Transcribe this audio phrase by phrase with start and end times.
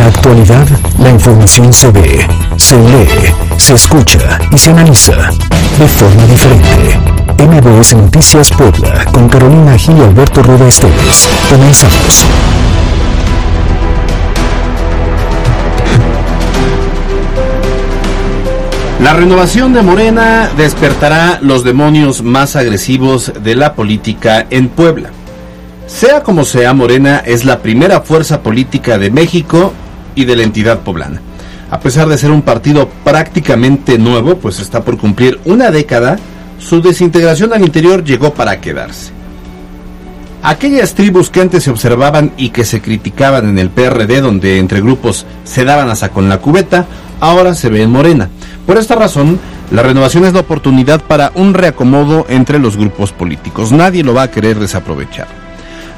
[0.00, 0.66] la actualidad,
[0.98, 5.12] la información se ve, se lee, se escucha y se analiza
[5.78, 6.98] de forma diferente.
[7.36, 11.28] MBS Noticias Puebla, con Carolina Gil y Alberto Rueda Esteves.
[11.50, 12.26] Comenzamos.
[19.02, 25.10] La renovación de Morena despertará los demonios más agresivos de la política en Puebla.
[25.86, 29.74] Sea como sea, Morena es la primera fuerza política de México
[30.14, 31.20] y de la entidad poblana.
[31.70, 36.18] A pesar de ser un partido prácticamente nuevo, pues está por cumplir una década,
[36.58, 39.12] su desintegración al interior llegó para quedarse.
[40.42, 44.80] Aquellas tribus que antes se observaban y que se criticaban en el PRD, donde entre
[44.80, 46.86] grupos se daban hasta con la cubeta,
[47.20, 48.30] ahora se ve en Morena.
[48.66, 49.38] Por esta razón,
[49.70, 53.70] la renovación es la oportunidad para un reacomodo entre los grupos políticos.
[53.70, 55.39] Nadie lo va a querer desaprovechar.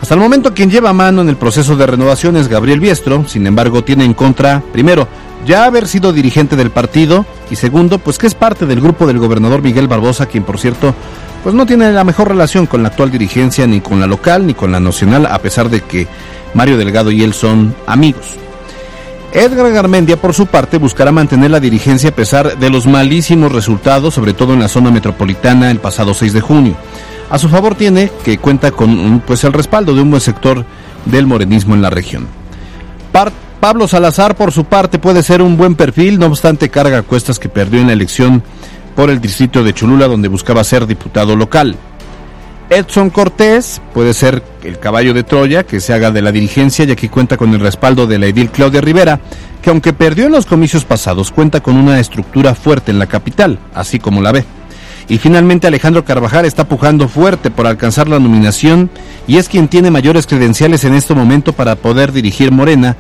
[0.03, 3.47] Hasta el momento quien lleva mano en el proceso de renovación es Gabriel Biestro, sin
[3.47, 5.07] embargo tiene en contra, primero,
[5.47, 9.21] ya haber sido dirigente del partido y segundo, pues que es parte del grupo del
[9.21, 10.93] gobernador Miguel Barbosa, quien por cierto,
[11.45, 14.55] pues no tiene la mejor relación con la actual dirigencia ni con la local ni
[14.55, 16.09] con la nacional, a pesar de que
[16.53, 18.27] Mario Delgado y él son amigos.
[19.33, 24.15] Edgar Garmendia, por su parte, buscará mantener la dirigencia a pesar de los malísimos resultados,
[24.15, 26.77] sobre todo en la zona metropolitana el pasado 6 de junio.
[27.33, 30.67] A su favor tiene que cuenta con pues, el respaldo de un buen sector
[31.07, 32.29] del morenismo en la región.
[33.59, 37.49] Pablo Salazar, por su parte, puede ser un buen perfil, no obstante carga cuestas que
[37.49, 38.43] perdió en la elección
[38.95, 41.75] por el distrito de Cholula, donde buscaba ser diputado local.
[42.69, 46.97] Edson Cortés puede ser el caballo de Troya que se haga de la dirigencia ya
[46.97, 49.21] que cuenta con el respaldo de la edil Claudia Rivera,
[49.63, 53.59] que aunque perdió en los comicios pasados, cuenta con una estructura fuerte en la capital,
[53.73, 54.45] así como la ve.
[55.09, 58.91] Y finalmente Alejandro Carvajal está pujando fuerte por alcanzar la nominación
[59.27, 62.97] y es quien tiene mayores credenciales en este momento para poder dirigir Morena,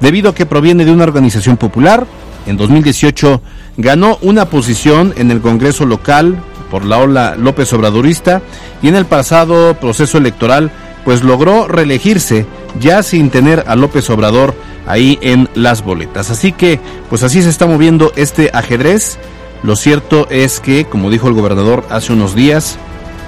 [0.00, 2.06] debido a que proviene de una organización popular.
[2.46, 3.42] En 2018
[3.76, 6.36] ganó una posición en el Congreso local
[6.70, 8.42] por la ola López Obradorista
[8.82, 10.70] y en el pasado proceso electoral
[11.04, 12.46] pues logró reelegirse
[12.80, 14.54] ya sin tener a López Obrador
[14.86, 16.30] ahí en las boletas.
[16.30, 19.18] Así que pues así se está moviendo este ajedrez.
[19.62, 22.78] Lo cierto es que, como dijo el gobernador hace unos días,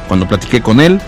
[0.09, 1.01] cuando platiqué con él,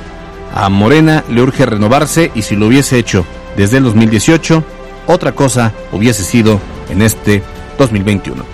[0.54, 3.24] a Morena le urge renovarse y si lo hubiese hecho
[3.56, 4.64] desde el 2018,
[5.06, 6.60] otra cosa hubiese sido
[6.90, 7.42] en este
[7.78, 8.44] 2021.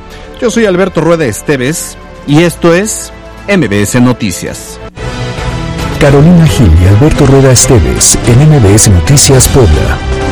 [0.41, 1.97] Yo soy Alberto Rueda Esteves
[2.27, 3.13] y esto es
[3.49, 4.79] MBS Noticias.
[6.01, 10.28] Carolina Gil y Alberto Rueda Esteves en MBS Noticias Puebla.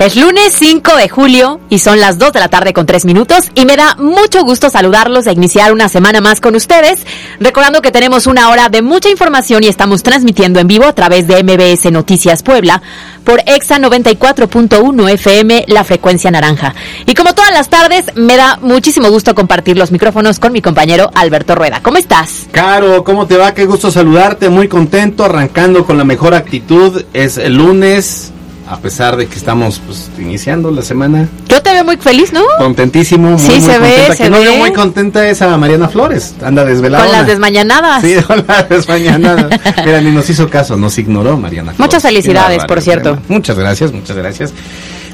[0.00, 3.50] Es lunes 5 de julio y son las 2 de la tarde con 3 minutos
[3.54, 7.06] y me da mucho gusto saludarlos e iniciar una semana más con ustedes,
[7.38, 11.26] recordando que tenemos una hora de mucha información y estamos transmitiendo en vivo a través
[11.26, 12.80] de MBS Noticias Puebla
[13.24, 16.74] por EXA 94.1 FM, la frecuencia naranja.
[17.04, 21.10] Y como todas las tardes, me da muchísimo gusto compartir los micrófonos con mi compañero
[21.14, 21.82] Alberto Rueda.
[21.82, 22.48] ¿Cómo estás?
[22.52, 23.52] Caro, ¿cómo te va?
[23.52, 27.04] Qué gusto saludarte, muy contento, arrancando con la mejor actitud.
[27.12, 28.32] Es el lunes,
[28.70, 31.28] a pesar de que estamos pues, iniciando la semana.
[31.48, 32.42] Yo te veo muy feliz, ¿no?
[32.56, 33.30] Contentísimo.
[33.30, 34.08] Muy, sí, muy se contenta.
[34.08, 34.44] ve, se que no ve.
[34.44, 36.36] veo muy contenta es a Mariana Flores.
[36.40, 37.04] Anda desvelada.
[37.04, 38.00] Con las desmañanadas.
[38.00, 39.60] Sí, con las desmañanadas.
[39.84, 41.80] Mira, ni nos hizo caso, nos ignoró Mariana Flores.
[41.80, 43.18] Muchas felicidades, por cierto.
[43.26, 44.54] Muchas gracias, muchas gracias.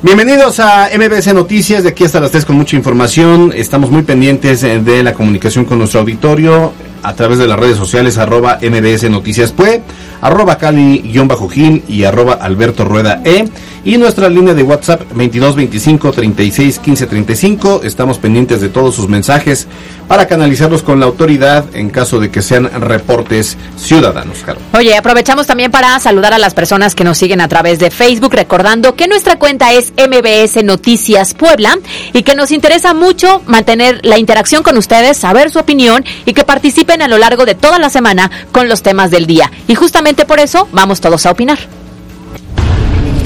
[0.02, 3.54] Bienvenidos a MBC Noticias, de aquí hasta las 3 con mucha información.
[3.56, 7.76] Estamos muy pendientes eh, de la comunicación con nuestro auditorio a través de las redes
[7.76, 9.82] sociales arroba MBS Noticias Pue,
[10.20, 13.48] arroba Cali-Gil y arroba Alberto Rueda E.
[13.84, 17.80] Y nuestra línea de WhatsApp 22 25 36 15 35.
[17.84, 19.68] Estamos pendientes de todos sus mensajes
[20.08, 24.58] para canalizarlos con la autoridad en caso de que sean reportes ciudadanos, Caro.
[24.72, 28.34] Oye, aprovechamos también para saludar a las personas que nos siguen a través de Facebook,
[28.34, 31.78] recordando que nuestra cuenta es MBS Noticias Puebla
[32.12, 36.44] y que nos interesa mucho mantener la interacción con ustedes, saber su opinión y que
[36.44, 39.50] participen a lo largo de toda la semana con los temas del día.
[39.66, 41.58] Y justamente por eso vamos todos a opinar.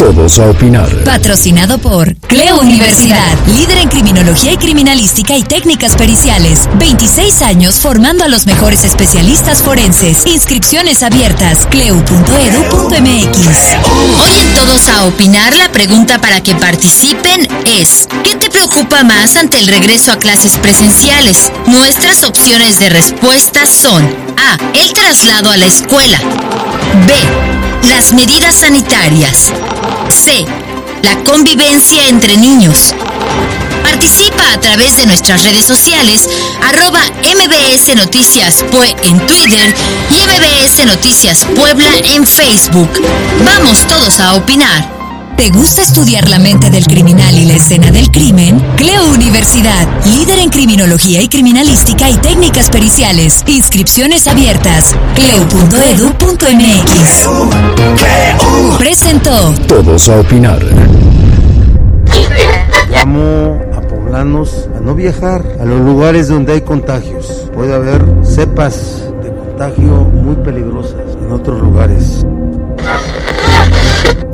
[0.01, 0.89] Todos a opinar.
[1.05, 6.71] Patrocinado por Cleo Universidad, líder en criminología y criminalística y técnicas periciales.
[6.77, 10.25] 26 años formando a los mejores especialistas forenses.
[10.25, 11.67] Inscripciones abiertas.
[11.67, 13.37] cleu.edu.mx.
[14.23, 19.37] Hoy en Todos a opinar, la pregunta para que participen es: ¿qué te preocupa más
[19.37, 21.53] ante el regreso a clases presenciales?
[21.67, 24.03] Nuestras opciones de respuesta son:
[24.39, 24.57] A.
[24.73, 26.19] El traslado a la escuela.
[27.07, 27.70] B.
[27.89, 29.53] Las medidas sanitarias.
[30.25, 30.45] C.
[31.03, 32.95] La convivencia entre niños.
[33.83, 36.29] Participa a través de nuestras redes sociales,
[36.63, 39.75] arroba MBS Noticias Pue en Twitter
[40.11, 42.91] y MBS Noticias Puebla en Facebook.
[43.45, 45.00] Vamos todos a opinar.
[45.41, 48.61] ¿Te gusta estudiar la mente del criminal y la escena del crimen?
[48.77, 53.43] Cleo Universidad, líder en criminología y criminalística y técnicas periciales.
[53.47, 54.95] Inscripciones abiertas.
[55.15, 56.49] Cleo.edu.mx.
[58.79, 59.55] Presentó.
[59.67, 60.63] Todos a opinar.
[62.91, 67.51] Llamo a poblanos a no viajar a los lugares donde hay contagios.
[67.55, 72.20] Puede haber cepas de contagio muy peligrosas en otros lugares.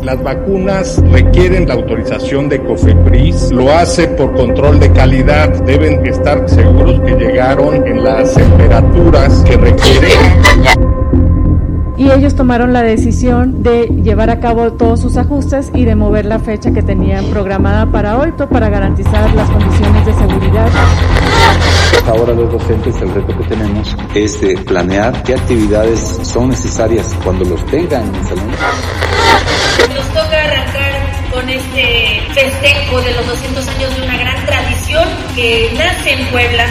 [0.07, 6.49] Las vacunas requieren la autorización de COFEPRIS, lo hace por control de calidad, deben estar
[6.49, 10.13] seguros que llegaron en las temperaturas que requieren.
[11.99, 16.27] Y ellos tomaron la decisión de llevar a cabo todos sus ajustes y de mover
[16.27, 20.69] la fecha que tenían programada para hoy para garantizar las condiciones de seguridad.
[22.07, 27.45] Ahora los docentes el reto que tenemos es de planear qué actividades son necesarias cuando
[27.45, 28.51] los tengan en el salón.
[29.95, 35.75] Nos toca arrancar con este festejo de los 200 años de una gran tradición que
[35.77, 36.67] nace en Puebla.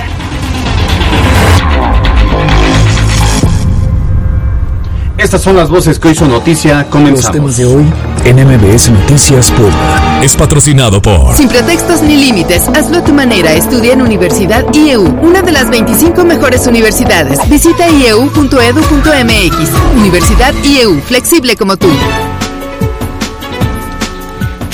[5.18, 6.80] Estas son las voces que hoy son noticia.
[6.80, 7.32] Los Comenzamos.
[7.32, 7.86] temas de hoy
[8.26, 10.20] en MBS Noticias Puebla.
[10.22, 13.54] Es patrocinado por Sin pretextos ni límites, hazlo a tu manera.
[13.54, 17.40] Estudia en Universidad IEU, una de las 25 mejores universidades.
[17.50, 19.70] Visita ieu.edu.mx.
[19.98, 21.88] Universidad IEU, flexible como tú.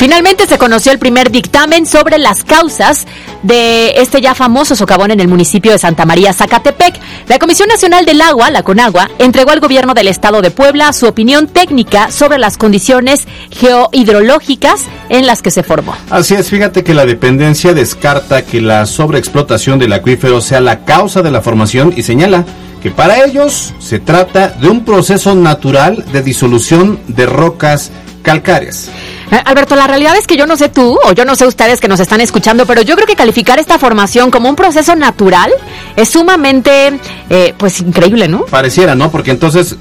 [0.02, 3.06] Finalmente se conoció el primer dictamen sobre las causas
[3.44, 7.00] de este ya famoso socavón en el municipio de Santa María, Zacatepec.
[7.28, 11.06] La Comisión Nacional del Agua, la CONAGUA, entregó al gobierno del estado de Puebla su
[11.06, 15.96] opinión técnica sobre las condiciones geohidrológicas en las que se formó.
[16.10, 21.22] Así es, fíjate que la dependencia descarta que la sobreexplotación del acuífero sea la causa
[21.22, 22.44] de la formación y señala
[22.82, 27.92] que para ellos se trata de un proceso natural de disolución de rocas
[28.24, 28.90] calcáreas.
[29.32, 31.80] Eh, Alberto, la realidad es que yo no sé tú, o yo no sé ustedes
[31.80, 35.52] que nos están escuchando, pero yo creo que calificar esta formación como un proceso natural
[35.96, 37.00] es sumamente,
[37.30, 38.46] eh, pues, increíble, ¿no?
[38.46, 39.10] Pareciera, ¿no?
[39.10, 39.78] Porque entonces,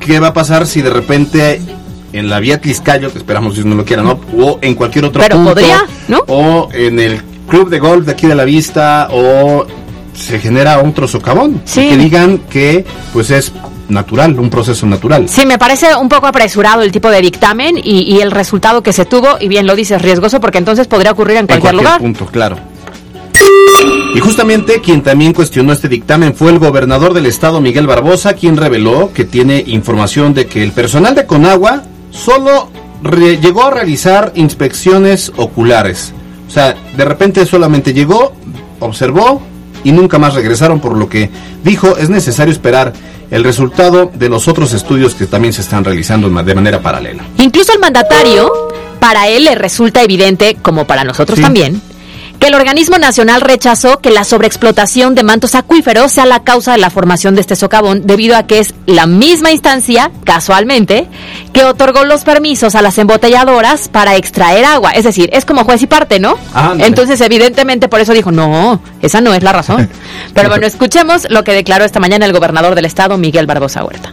[0.00, 1.60] ¿qué va a pasar si de repente
[2.12, 4.18] en la vía Tliscayo, que esperamos Dios no lo quiera, ¿no?
[4.38, 6.20] O en cualquier otro Pero punto, podría, ¿no?
[6.26, 9.66] O en el club de golf de aquí de la vista, o
[10.14, 11.62] se genera otro socavón.
[11.64, 11.88] Sí.
[11.88, 13.52] Que digan que, pues, es
[13.92, 15.28] natural, un proceso natural.
[15.28, 18.92] Sí, me parece un poco apresurado el tipo de dictamen y, y el resultado que
[18.92, 22.00] se tuvo, y bien lo dices, riesgoso, porque entonces podría ocurrir en En cualquier, lugar.
[22.00, 22.56] punto, claro.
[24.14, 28.56] Y justamente quien también cuestionó este dictamen fue el gobernador del estado Miguel Barbosa, quien
[28.56, 32.68] reveló que tiene información de que el personal de Conagua solo
[33.40, 36.12] llegó a realizar inspecciones oculares.
[36.46, 38.32] O sea, de repente solamente llegó,
[38.80, 39.42] observó
[39.84, 41.30] y nunca más regresaron, por lo que
[41.64, 42.92] dijo es necesario esperar
[43.30, 46.80] el resultado de los otros estudios que también se están realizando de ma- de manera
[46.80, 47.24] paralela.
[47.38, 48.50] Incluso el mandatario,
[49.00, 51.42] para él le resulta evidente, como para nosotros Sí.
[51.42, 51.80] también,
[52.42, 56.78] que el organismo nacional rechazó que la sobreexplotación de mantos acuíferos sea la causa de
[56.78, 61.06] la formación de este socavón, debido a que es la misma instancia, casualmente,
[61.52, 64.90] que otorgó los permisos a las embotelladoras para extraer agua.
[64.90, 66.34] Es decir, es como juez y parte, ¿no?
[66.78, 69.88] Entonces, evidentemente, por eso dijo, no, esa no es la razón.
[70.34, 74.10] Pero bueno, escuchemos lo que declaró esta mañana el gobernador del estado, Miguel Barbosa Huerta.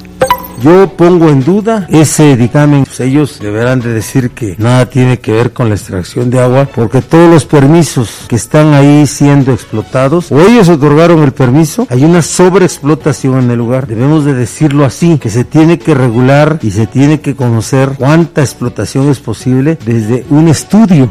[0.62, 2.84] Yo pongo en duda ese dictamen.
[2.84, 6.68] Pues ellos deberán de decir que nada tiene que ver con la extracción de agua,
[6.74, 12.04] porque todos los permisos que están ahí siendo explotados, o ellos otorgaron el permiso, hay
[12.04, 13.88] una sobreexplotación en el lugar.
[13.88, 18.42] Debemos de decirlo así, que se tiene que regular y se tiene que conocer cuánta
[18.42, 21.10] explotación es posible desde un estudio.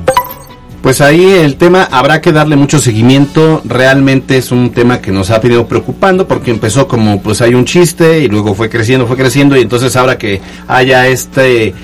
[0.82, 3.60] Pues ahí el tema habrá que darle mucho seguimiento.
[3.64, 7.64] Realmente es un tema que nos ha venido preocupando porque empezó como pues hay un
[7.64, 11.74] chiste y luego fue creciendo, fue creciendo y entonces ahora que haya este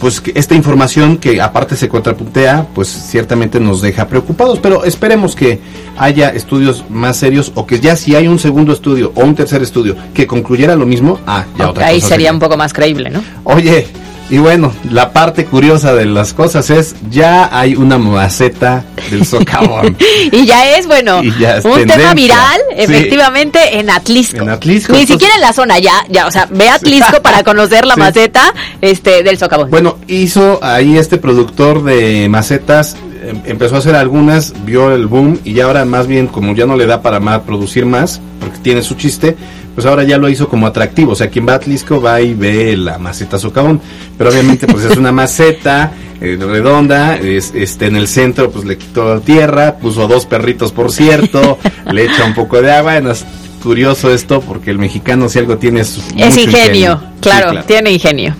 [0.00, 5.60] pues esta información que aparte se contrapuntea, pues ciertamente nos deja preocupados, pero esperemos que
[5.96, 9.62] haya estudios más serios o que ya si hay un segundo estudio o un tercer
[9.62, 12.32] estudio que concluyera lo mismo, ah, ya otra Ahí cosa sería sería.
[12.32, 13.22] un poco más creíble, ¿no?
[13.44, 13.86] Oye,
[14.30, 19.96] y bueno, la parte curiosa de las cosas es, ya hay una maceta del socavón.
[20.32, 21.96] Y ya es, bueno, Y ya es un tendencia.
[21.98, 22.74] tema viral, Sí.
[22.84, 24.36] efectivamente, en Atlisco.
[24.42, 27.20] En Atlisco, Ni entonces- siquiera en la zona, ya, ya, o sea, ve a Atlisco
[27.22, 28.00] para conocer la Sí.
[28.00, 29.70] maceta este, del socavón.
[29.70, 32.96] bueno, hizo ahí este productor de macetas,
[33.26, 36.66] em- empezó a hacer algunas, vio el boom y ya ahora más bien como ya
[36.66, 39.36] no le da para más producir más, porque tiene su chiste,
[39.74, 41.12] pues ahora ya lo hizo como atractivo.
[41.12, 43.80] O sea, quien va a Atlisco va y ve la maceta socavón.
[44.16, 48.76] Pero obviamente pues es una maceta eh, redonda, es, este, en el centro pues le
[48.76, 51.58] quitó tierra, puso dos perritos por cierto,
[51.92, 52.98] le echa un poco de agua.
[52.98, 53.24] es
[53.62, 56.00] curioso esto porque el mexicano si algo tiene es...
[56.16, 58.34] Es ingenio, Claro, tiene ingenio.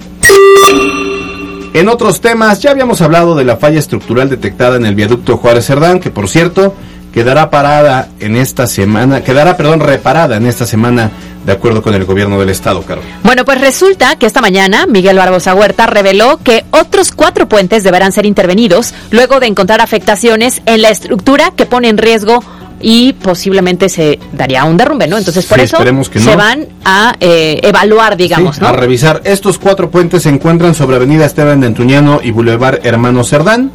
[1.72, 5.66] En otros temas, ya habíamos hablado de la falla estructural detectada en el viaducto Juárez
[5.66, 6.74] Cerdán, que por cierto
[7.12, 11.10] quedará parada en esta semana, quedará, perdón, reparada en esta semana
[11.44, 13.04] de acuerdo con el gobierno del estado, Carol.
[13.22, 18.12] Bueno, pues resulta que esta mañana Miguel Barbosa Huerta reveló que otros cuatro puentes deberán
[18.12, 22.42] ser intervenidos luego de encontrar afectaciones en la estructura que pone en riesgo
[22.80, 25.18] y posiblemente se daría un derrumbe, ¿no?
[25.18, 25.76] Entonces por eso
[26.14, 28.68] se van a eh, evaluar, digamos, ¿no?
[28.68, 29.20] A revisar.
[29.24, 33.70] Estos cuatro puentes se encuentran sobre Avenida Esteban de Antuñano y Boulevard Hermano Cerdán.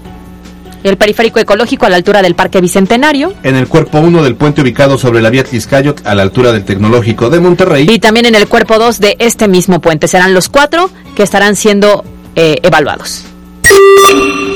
[0.86, 3.34] El periférico ecológico a la altura del Parque Bicentenario.
[3.42, 6.64] En el cuerpo 1 del puente ubicado sobre la vía Tliscayot a la altura del
[6.64, 7.88] Tecnológico de Monterrey.
[7.90, 10.08] Y también en el cuerpo 2 de este mismo puente.
[10.08, 12.04] Serán los cuatro que estarán siendo
[12.36, 13.24] eh, evaluados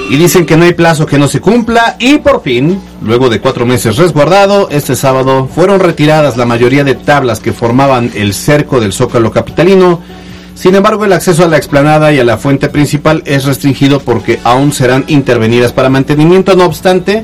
[0.10, 3.40] y dicen que no hay plazo que no se cumpla y por fin, luego de
[3.40, 8.80] cuatro meses resguardado, este sábado fueron retiradas la mayoría de tablas que formaban el cerco
[8.80, 10.02] del Zócalo Capitalino.
[10.60, 14.42] Sin embargo, el acceso a la explanada y a la fuente principal es restringido porque
[14.44, 16.54] aún serán intervenidas para mantenimiento.
[16.54, 17.24] No obstante,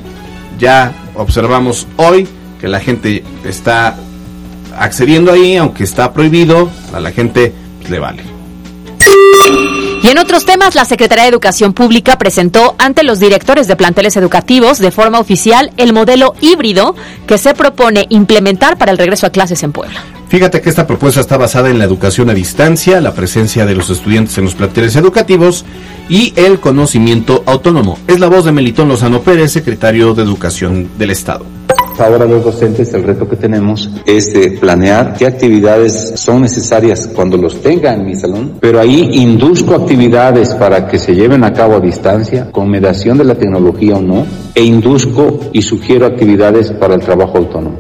[0.58, 2.30] ya observamos hoy
[2.62, 3.98] que la gente está
[4.80, 7.51] accediendo ahí, aunque está prohibido, a la gente
[7.89, 8.24] le vale.
[10.06, 14.16] Y en otros temas, la Secretaría de Educación Pública presentó ante los directores de planteles
[14.16, 16.96] educativos de forma oficial el modelo híbrido
[17.26, 20.00] que se propone implementar para el regreso a clases en Puebla.
[20.30, 23.90] Fíjate que esta propuesta está basada en la educación a distancia, la presencia de los
[23.90, 25.66] estudiantes en los planteles educativos
[26.08, 27.98] y el conocimiento autónomo.
[28.08, 31.48] Es la voz de Melitón Lozano Pérez, secretario de Educación del Estado.
[31.98, 37.38] Ahora los docentes el reto que tenemos es de planear qué actividades son necesarias cuando
[37.38, 41.75] los tenga en mi salón, pero ahí induzco actividades para que se lleven a cabo
[41.75, 46.96] a distancia, con mediación de la tecnología o no, e induzco y sugiero actividades para
[46.96, 47.78] el trabajo autónomo.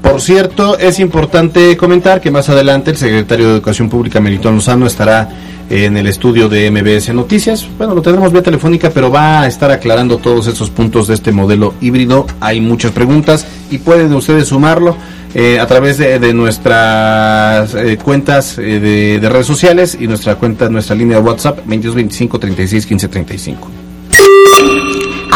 [0.00, 4.86] Por cierto, es importante comentar que más adelante el secretario de Educación Pública, Melitón Lozano,
[4.86, 5.28] estará
[5.70, 7.66] en el estudio de MBS Noticias.
[7.78, 11.32] Bueno, lo tendremos vía telefónica, pero va a estar aclarando todos estos puntos de este
[11.32, 12.26] modelo híbrido.
[12.40, 14.96] Hay muchas preguntas y pueden ustedes sumarlo
[15.34, 20.68] eh, a través de, nuestras eh, cuentas eh, de, de, redes sociales y nuestra cuenta,
[20.68, 23.83] nuestra línea de WhatsApp 2225 36 15 35.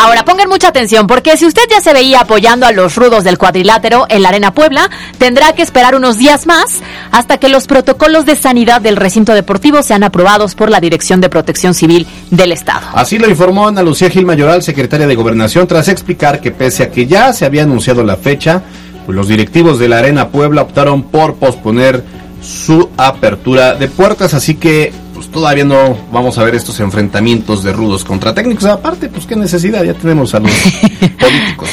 [0.01, 3.37] Ahora pongan mucha atención porque si usted ya se veía apoyando a los rudos del
[3.37, 4.89] cuadrilátero en la Arena Puebla,
[5.19, 9.83] tendrá que esperar unos días más hasta que los protocolos de sanidad del recinto deportivo
[9.83, 12.87] sean aprobados por la Dirección de Protección Civil del Estado.
[12.95, 16.91] Así lo informó Ana Lucía Gil Mayoral, secretaria de Gobernación, tras explicar que pese a
[16.93, 18.63] que ya se había anunciado la fecha,
[19.05, 22.05] pues los directivos de la Arena Puebla optaron por posponer
[22.41, 27.73] su apertura de puertas, así que pues todavía no vamos a ver estos enfrentamientos de
[27.73, 28.65] rudos contra técnicos.
[28.67, 30.53] Aparte, pues qué necesidad, ya tenemos a los
[31.21, 31.69] políticos.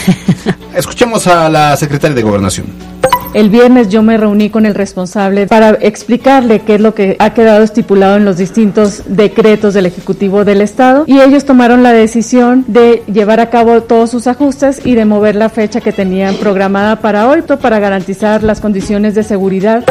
[0.76, 2.66] Escuchemos a la secretaria de Gobernación.
[3.36, 7.34] El viernes yo me reuní con el responsable para explicarle qué es lo que ha
[7.34, 12.64] quedado estipulado en los distintos decretos del Ejecutivo del Estado y ellos tomaron la decisión
[12.68, 17.02] de llevar a cabo todos sus ajustes y de mover la fecha que tenían programada
[17.02, 19.84] para hoy para garantizar las condiciones de seguridad.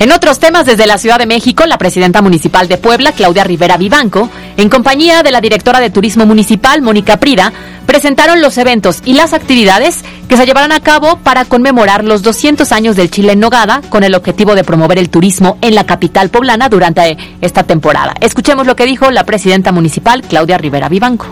[0.00, 3.76] En otros temas, desde la Ciudad de México, la presidenta municipal de Puebla, Claudia Rivera
[3.76, 7.52] Vivanco, en compañía de la directora de Turismo Municipal, Mónica Prida,
[7.84, 12.70] presentaron los eventos y las actividades que se llevarán a cabo para conmemorar los 200
[12.70, 16.28] años del Chile en Nogada con el objetivo de promover el turismo en la capital
[16.28, 18.14] poblana durante esta temporada.
[18.20, 21.26] Escuchemos lo que dijo la presidenta municipal, Claudia Rivera Vivanco.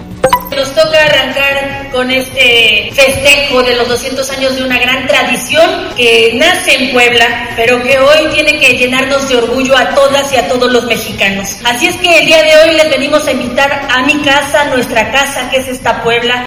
[0.56, 1.65] Nos toca arrancar
[1.96, 7.48] con este festejo de los 200 años de una gran tradición que nace en Puebla,
[7.56, 11.56] pero que hoy tiene que llenarnos de orgullo a todas y a todos los mexicanos.
[11.64, 15.10] Así es que el día de hoy les venimos a invitar a mi casa, nuestra
[15.10, 16.44] casa, que es esta Puebla.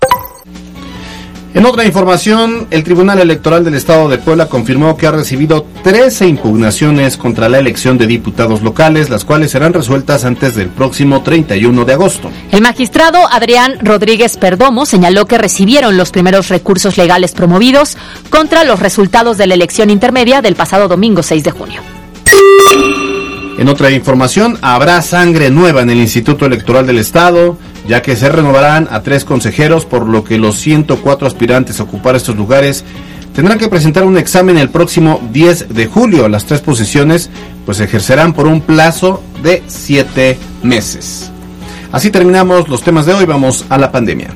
[1.52, 6.28] En otra información, el Tribunal Electoral del Estado de Puebla confirmó que ha recibido 13
[6.28, 11.86] impugnaciones contra la elección de diputados locales, las cuales serán resueltas antes del próximo 31
[11.86, 12.30] de agosto.
[12.52, 17.98] El magistrado Adrián Rodríguez Perdomo señaló que recibieron los primeros recursos legales promovidos
[18.30, 21.82] contra los resultados de la elección intermedia del pasado domingo 6 de junio.
[23.60, 28.30] En otra información, habrá sangre nueva en el Instituto Electoral del Estado ya que se
[28.30, 32.86] renovarán a tres consejeros, por lo que los 104 aspirantes a ocupar estos lugares
[33.34, 36.30] tendrán que presentar un examen el próximo 10 de julio.
[36.30, 37.30] Las tres posiciones
[37.66, 41.30] pues ejercerán por un plazo de siete meses.
[41.92, 44.30] Así terminamos los temas de hoy, vamos a la pandemia.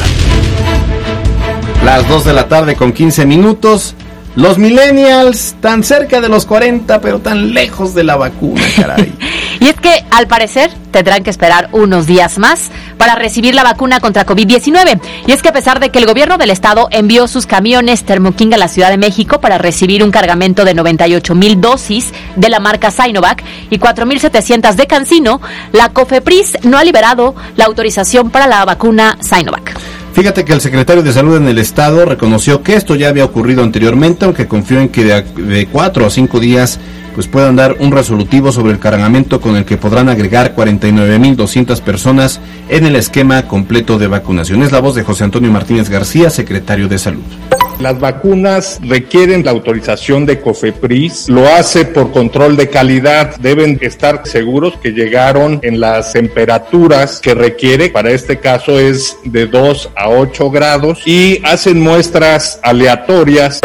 [1.85, 3.97] Las 2 de la tarde con 15 minutos.
[4.37, 9.15] Los millennials tan cerca de los 40, pero tan lejos de la vacuna, caray.
[9.61, 13.99] y es que, al parecer, tendrán que esperar unos días más para recibir la vacuna
[13.99, 15.01] contra COVID-19.
[15.27, 18.33] Y es que a pesar de que el gobierno del estado envió sus camiones Thermo
[18.33, 22.51] King a la Ciudad de México para recibir un cargamento de 98 mil dosis de
[22.51, 25.41] la marca Sinovac y 4.700 de Cancino,
[25.73, 29.96] la COFEPRIS no ha liberado la autorización para la vacuna Sinovac.
[30.17, 33.63] Fíjate que el secretario de Salud en el Estado reconoció que esto ya había ocurrido
[33.63, 36.81] anteriormente, aunque confió en que de, cuatro a cinco días
[37.15, 42.41] pues puedan dar un resolutivo sobre el cargamento con el que podrán agregar 49.200 personas
[42.71, 44.63] en el esquema completo de vacunación.
[44.63, 47.56] Es la voz de José Antonio Martínez García, secretario de Salud.
[47.81, 53.37] Las vacunas requieren la autorización de COFEPRIS, lo hace por control de calidad.
[53.37, 57.91] Deben estar seguros que llegaron en las temperaturas que requiere.
[57.91, 63.61] Para este caso es de 2 a 8 grados y hacen muestras aleatorias.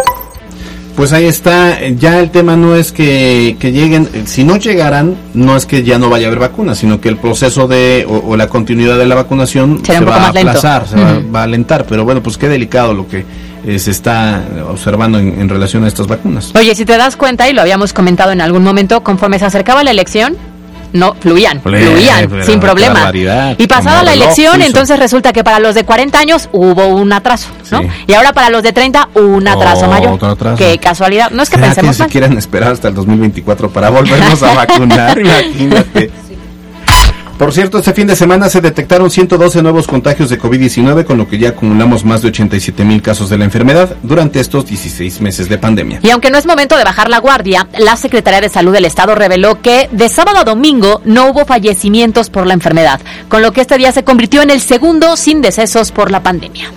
[0.98, 5.56] Pues ahí está, ya el tema no es que, que, lleguen, si no llegaran, no
[5.56, 8.36] es que ya no vaya a haber vacunas, sino que el proceso de o, o
[8.36, 10.50] la continuidad de la vacunación Será se va a lento.
[10.50, 13.24] aplazar, se va, va a alentar, pero bueno, pues qué delicado lo que
[13.66, 16.52] eh, se está observando en, en relación a estas vacunas.
[16.56, 19.84] Oye, si te das cuenta, y lo habíamos comentado en algún momento, conforme se acercaba
[19.84, 20.36] la elección,
[20.94, 23.12] no, fluían, fluían, pero sin problema.
[23.58, 27.48] Y pasada la elección, entonces resulta que para los de 40 años hubo un atraso,
[27.72, 27.82] ¿no?
[28.08, 30.26] Y ahora para los de 30, un atraso Otro mayor.
[30.32, 30.58] atraso.
[30.58, 31.32] Qué casualidad.
[31.32, 34.54] No es que ¿Será pensemos que se quieran esperar hasta el 2024 para volvernos a
[34.66, 35.18] vacunar?
[35.18, 36.12] Imagínate.
[37.38, 41.28] Por cierto, este fin de semana se detectaron 112 nuevos contagios de COVID-19, con lo
[41.28, 45.50] que ya acumulamos más de 87 mil casos de la enfermedad durante estos 16 meses
[45.50, 46.00] de pandemia.
[46.04, 49.16] Y aunque no es momento de bajar la guardia, la Secretaría de Salud del Estado
[49.16, 53.62] reveló que de sábado a domingo no hubo fallecimientos por la enfermedad, con lo que
[53.62, 56.72] este día se convirtió en el segundo sin decesos por la pandemia.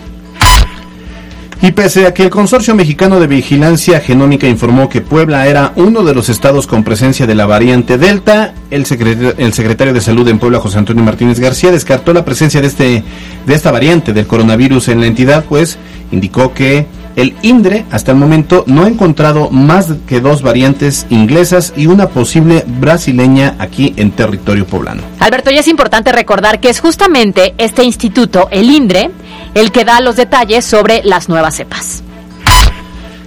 [1.65, 6.05] Y pese a que el Consorcio Mexicano de Vigilancia Genómica informó que Puebla era uno
[6.05, 10.29] de los estados con presencia de la variante Delta, el secretario, el secretario de Salud
[10.29, 13.03] en Puebla, José Antonio Martínez García, descartó la presencia de, este,
[13.47, 15.79] de esta variante del coronavirus en la entidad, pues
[16.13, 21.73] indicó que el INDRE hasta el momento no ha encontrado más que dos variantes inglesas
[21.77, 25.03] y una posible brasileña aquí en territorio poblano.
[25.21, 29.11] Alberto, ya es importante recordar que es justamente este instituto, el INDRE,
[29.55, 32.03] el que da los detalles sobre las nuevas cepas.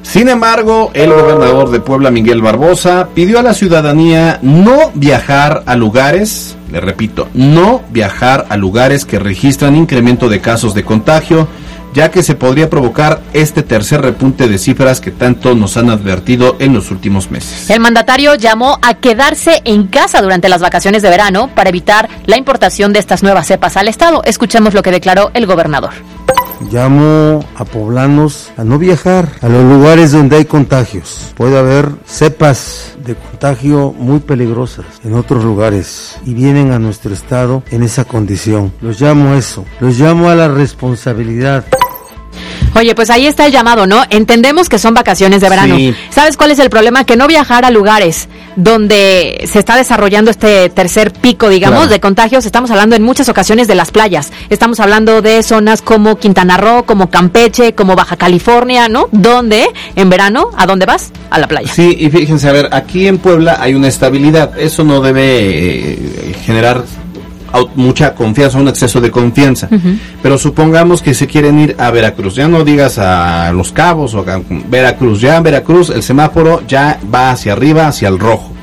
[0.02, 5.76] Sin embargo, el gobernador de Puebla, Miguel Barbosa, pidió a la ciudadanía no viajar a
[5.76, 11.50] lugares, le repito, no viajar a lugares que registran incremento de casos de contagio,
[11.98, 16.56] ya que se podría provocar este tercer repunte de cifras que tanto nos han advertido
[16.60, 17.68] en los últimos meses.
[17.72, 22.38] El mandatario llamó a quedarse en casa durante las vacaciones de verano para evitar la
[22.38, 24.22] importación de estas nuevas cepas al Estado.
[24.26, 25.90] Escuchemos lo que declaró el gobernador.
[26.72, 31.34] Llamo a poblanos a no viajar a los lugares donde hay contagios.
[31.36, 37.64] Puede haber cepas de contagio muy peligrosas en otros lugares y vienen a nuestro estado
[37.72, 38.72] en esa condición.
[38.82, 41.66] Los llamo a eso, los llamo a la responsabilidad.
[42.78, 44.04] Oye, pues ahí está el llamado, ¿no?
[44.10, 45.76] Entendemos que son vacaciones de verano.
[45.78, 45.96] Sí.
[46.12, 47.04] ¿Sabes cuál es el problema?
[47.06, 51.92] Que no viajar a lugares donde se está desarrollando este tercer pico, digamos, Claro.
[51.92, 52.46] de contagios.
[52.46, 54.32] Estamos hablando en muchas ocasiones de las playas.
[54.50, 59.08] Estamos hablando de zonas como Quintana Roo, como Campeche, como Baja California, ¿no?
[59.12, 59.68] ¿Dónde?
[59.96, 61.12] En verano, ¿a dónde vas?
[61.30, 61.72] A la playa.
[61.74, 64.58] Sí, y fíjense, a ver, aquí en Puebla hay una estabilidad.
[64.60, 65.24] Eso no debe
[65.94, 66.84] eh, generar
[67.76, 69.70] mucha confianza, un exceso de confianza.
[70.22, 72.36] Pero supongamos que se quieren ir a Veracruz.
[72.36, 74.42] Ya no digas a Los Cabos o a.
[74.70, 75.22] Veracruz.
[75.22, 78.57] Ya en Veracruz el semáforo ya va hacia arriba, hacia el rojo.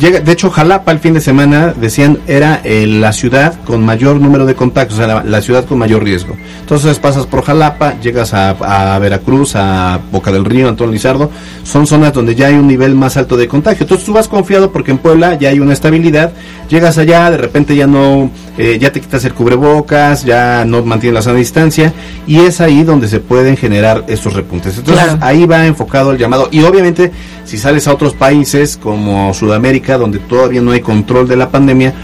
[0.00, 4.18] Llega, de hecho, Jalapa el fin de semana decían era eh, la ciudad con mayor
[4.18, 6.34] número de contagios, o sea, la, la ciudad con mayor riesgo.
[6.60, 8.50] Entonces pasas por Jalapa, llegas a,
[8.94, 11.30] a Veracruz, a Boca del Río, Antón Lizardo,
[11.64, 13.82] son zonas donde ya hay un nivel más alto de contagio.
[13.84, 16.32] Entonces tú vas confiado porque en Puebla ya hay una estabilidad,
[16.70, 21.14] llegas allá, de repente ya no, eh, ya te quitas el cubrebocas, ya no mantienes
[21.16, 21.92] la sana distancia
[22.26, 24.78] y es ahí donde se pueden generar estos repuntes.
[24.78, 25.18] Entonces Claro.
[25.20, 27.12] ahí va enfocado el llamado y obviamente
[27.44, 31.94] si sales a otros países como Sudamérica donde todavía no hay control de la pandemia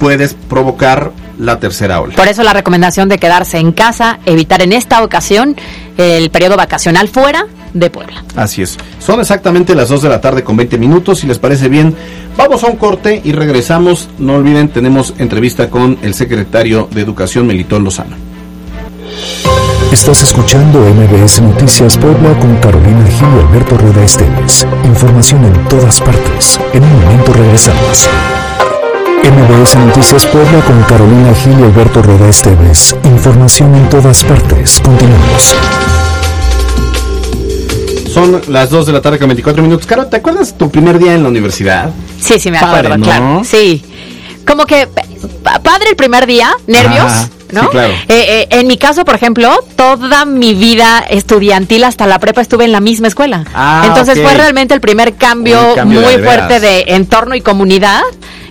[0.00, 2.16] puedes provocar la tercera ola.
[2.16, 5.56] Por eso la recomendación de quedarse en casa, evitar en esta ocasión
[5.96, 8.24] el periodo vacacional fuera de Puebla.
[8.34, 8.76] Así es.
[8.98, 11.20] Son exactamente las 2 de la tarde con 20 minutos.
[11.20, 11.94] Si les parece bien,
[12.36, 14.08] vamos a un corte y regresamos.
[14.18, 18.16] No olviden, tenemos entrevista con el secretario de Educación, Melitón Lozano.
[19.92, 24.66] Estás escuchando MBS Noticias Puebla con Carolina Gil y Alberto Rueda Esteves.
[24.84, 26.60] Información en todas partes.
[26.72, 28.08] En un momento regresamos.
[29.24, 32.96] MBS Noticias Puebla con Carolina Gil y Alberto Rueda Esteves.
[33.04, 34.80] Información en todas partes.
[34.80, 35.54] Continuamos.
[38.12, 39.86] Son las 2 de la tarde con 24 minutos.
[39.86, 41.90] Caro, ¿te acuerdas tu primer día en la universidad?
[42.20, 43.04] Sí, sí, me Padre, acuerdo, ¿no?
[43.04, 43.42] claro.
[43.44, 43.84] Sí.
[44.46, 44.88] Como que
[45.62, 47.12] padre el primer día, nervios,
[47.52, 47.62] ¿no?
[47.62, 47.92] sí, claro.
[47.92, 52.64] Eh, eh, en mi caso, por ejemplo, toda mi vida estudiantil hasta la prepa estuve
[52.64, 53.44] en la misma escuela.
[53.54, 58.02] Ah, Entonces fue realmente el primer cambio, muy de fuerte de entorno y comunidad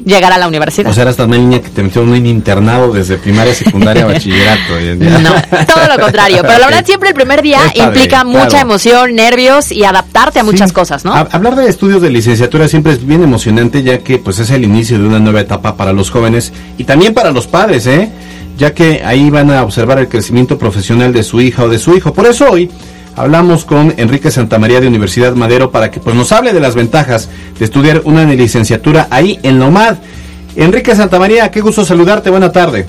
[0.05, 0.89] llegar a la universidad.
[0.89, 4.79] O sea, eras tan niña que te metieron en un internado desde primaria, secundaria, bachillerato.
[4.79, 4.95] y.
[4.95, 5.31] No,
[5.65, 6.41] todo lo contrario.
[6.41, 8.65] Pero la verdad siempre el primer día padre, implica mucha claro.
[8.67, 10.75] emoción, nervios y adaptarte a muchas Sí.
[10.75, 11.13] cosas, ¿no?
[11.13, 14.63] Ha- Hablar de estudios de licenciatura siempre es bien emocionante ya que pues es el
[14.63, 18.09] inicio de una nueva etapa para los jóvenes y también para los padres, ¿eh?
[18.57, 21.95] Ya que ahí van a observar el crecimiento profesional de su hija o de su
[21.95, 22.13] hijo.
[22.13, 22.69] Por eso hoy
[23.19, 27.29] hablamos con Enrique Santamaría de Universidad Madero para que pues nos hable de las ventajas
[27.59, 29.97] de estudiar una licenciatura ahí en la.
[30.55, 32.85] Enrique Santamaría, qué gusto saludarte, buena tarde.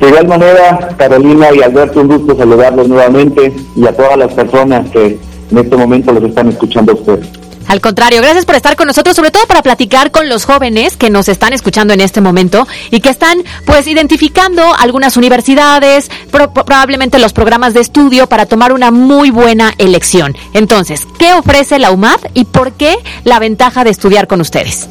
[0.00, 4.88] De igual manera, Carolina y Alberto, un gusto saludarlos nuevamente y a todas las personas
[4.90, 5.18] que
[5.50, 7.26] en este momento los están escuchando a ustedes.
[7.68, 11.10] Al contrario, gracias por estar con nosotros, sobre todo para platicar con los jóvenes que
[11.10, 17.18] nos están escuchando en este momento y que están pues identificando algunas universidades, pro- probablemente
[17.18, 20.36] los programas de estudio para tomar una muy buena elección.
[20.52, 24.88] Entonces, ¿qué ofrece la UMAD y por qué la ventaja de estudiar con ustedes?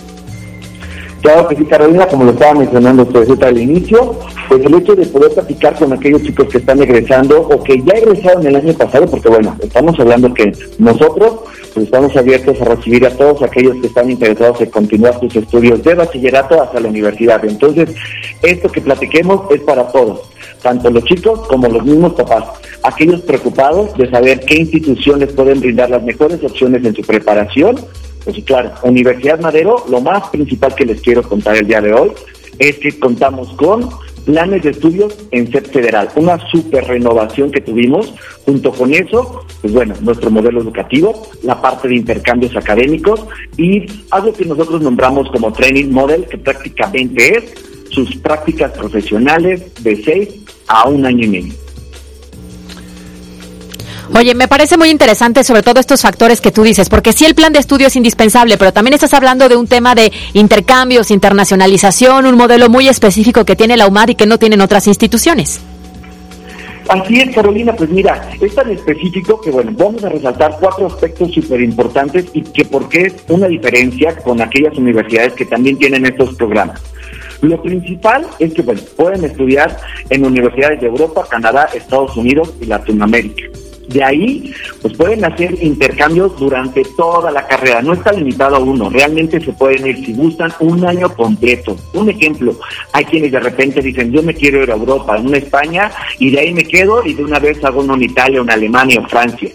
[1.24, 5.06] Claro que sí, Carolina, como lo estaba mencionando usted al inicio, pues el hecho de
[5.06, 9.06] poder platicar con aquellos chicos que están egresando o que ya egresaron el año pasado,
[9.08, 11.36] porque bueno, estamos hablando que nosotros
[11.74, 15.82] pues estamos abiertos a recibir a todos aquellos que están interesados en continuar sus estudios
[15.82, 17.44] de bachillerato hasta la universidad.
[17.46, 17.96] Entonces,
[18.42, 20.30] esto que platiquemos es para todos,
[20.62, 22.44] tanto los chicos como los mismos papás,
[22.84, 27.78] aquellos preocupados de saber qué instituciones pueden brindar las mejores opciones en su preparación
[28.24, 32.12] pues claro, Universidad Madero, lo más principal que les quiero contar el día de hoy
[32.60, 33.90] es que contamos con
[34.26, 38.14] planes de estudios en SEP Federal, una super renovación que tuvimos.
[38.46, 43.26] Junto con eso, pues bueno, nuestro modelo educativo, la parte de intercambios académicos
[43.58, 47.54] y algo que nosotros nombramos como Training Model, que prácticamente es
[47.90, 50.30] sus prácticas profesionales de seis
[50.68, 51.63] a un año y medio.
[54.16, 57.34] Oye, me parece muy interesante sobre todo estos factores que tú dices, porque sí el
[57.34, 62.28] plan de estudio es indispensable, pero también estás hablando de un tema de intercambios, internacionalización,
[62.28, 65.62] un modelo muy específico que tiene la UMAD y que no tienen otras instituciones.
[66.90, 71.34] Así es, Carolina, pues mira, es tan específico que bueno, vamos a resaltar cuatro aspectos
[71.34, 76.06] súper importantes y que por qué es una diferencia con aquellas universidades que también tienen
[76.06, 76.80] estos programas.
[77.42, 79.76] Lo principal es que bueno, pueden estudiar
[80.10, 83.44] en universidades de Europa, Canadá, Estados Unidos y Latinoamérica.
[83.88, 87.82] De ahí, pues pueden hacer intercambios durante toda la carrera.
[87.82, 88.90] No está limitado a uno.
[88.90, 91.76] Realmente se pueden ir, si gustan, un año completo.
[91.94, 92.56] Un ejemplo,
[92.94, 96.32] hay quienes de repente dicen, yo me quiero ir a Europa, a una España, y
[96.32, 99.08] de ahí me quedo y de una vez hago uno en Italia, una Alemania o
[99.08, 99.50] Francia.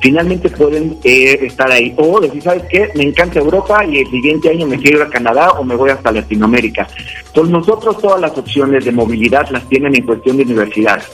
[0.00, 1.94] Finalmente pueden eh, estar ahí.
[1.96, 2.90] O decir, ¿sabes qué?
[2.94, 5.90] Me encanta Europa y el siguiente año me quiero ir a Canadá o me voy
[5.90, 6.86] hasta Latinoamérica.
[7.26, 11.06] Entonces nosotros todas las opciones de movilidad las tienen en cuestión de universidades.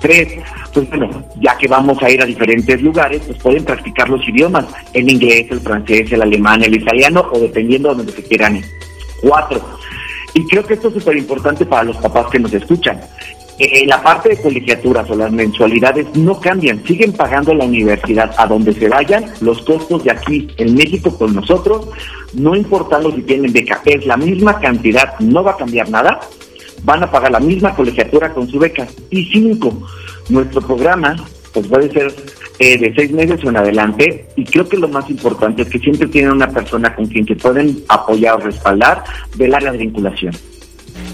[0.00, 0.38] Tres,
[0.72, 1.10] pues bueno,
[1.40, 5.46] ya que vamos a ir a diferentes lugares, pues pueden practicar los idiomas, el inglés,
[5.50, 8.64] el francés, el alemán, el italiano, o dependiendo de donde se quieran ir.
[9.20, 9.60] Cuatro,
[10.34, 13.00] y creo que esto es súper importante para los papás que nos escuchan.
[13.58, 18.46] Eh, la parte de colegiaturas o las mensualidades no cambian, siguen pagando la universidad a
[18.46, 21.88] donde se vayan, los costos de aquí en México con nosotros,
[22.32, 26.20] no importando si tienen beca, es la misma cantidad, no va a cambiar nada,
[26.84, 28.86] van a pagar la misma colegiatura con su beca.
[29.10, 29.86] Y cinco,
[30.28, 31.16] nuestro programa
[31.52, 32.14] pues puede ser
[32.58, 35.78] eh, de seis meses o en adelante y creo que lo más importante es que
[35.78, 39.02] siempre tienen una persona con quien se pueden apoyar o respaldar
[39.36, 40.32] del área de vinculación.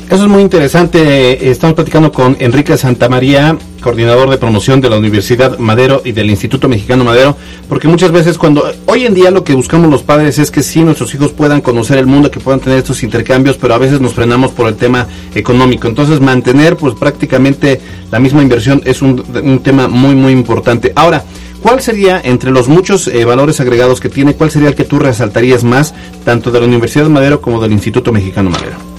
[0.08, 1.50] Eso es muy interesante.
[1.50, 6.68] Estamos platicando con Enrique Santamaría, coordinador de promoción de la Universidad Madero y del Instituto
[6.68, 7.36] Mexicano Madero,
[7.68, 10.84] porque muchas veces cuando hoy en día lo que buscamos los padres es que sí
[10.84, 14.14] nuestros hijos puedan conocer el mundo, que puedan tener estos intercambios, pero a veces nos
[14.14, 15.88] frenamos por el tema económico.
[15.88, 17.80] Entonces mantener pues prácticamente
[18.12, 19.24] la misma inversión es un,
[19.64, 20.92] tema muy muy importante.
[20.94, 21.24] Ahora,
[21.62, 25.00] ¿Cuál sería, entre los muchos eh, valores agregados que tiene, cuál sería el que tú
[25.00, 28.95] resaltarías más, tanto de la Universidad Madero como del Instituto Mexicano Madero?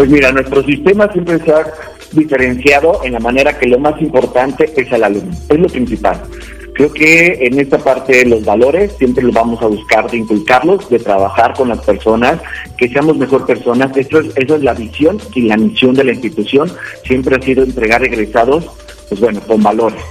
[0.00, 1.74] Pues mira, nuestro sistema siempre se ha
[2.12, 6.22] diferenciado en la manera que lo más importante es el alumno, es lo principal.
[6.72, 11.00] Creo que en esta parte los valores siempre los vamos a buscar de inculcarlos, de
[11.00, 12.40] trabajar con las personas,
[12.78, 13.94] que seamos mejor personas.
[13.94, 16.72] Esto es, esa es la visión y la misión de la institución.
[17.04, 18.70] Siempre ha sido entregar egresados,
[19.10, 20.02] pues bueno, con valores.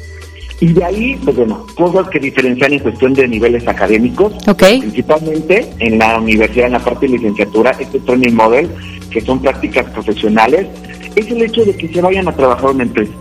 [0.61, 5.97] Y de ahí, pues bueno, cosas que diferencian en cuestión de niveles académicos, principalmente en
[5.97, 8.69] la universidad, en la parte de licenciatura, este training model,
[9.09, 10.67] que son prácticas profesionales,
[11.15, 13.13] es el hecho de que se vayan a trabajar una empresa.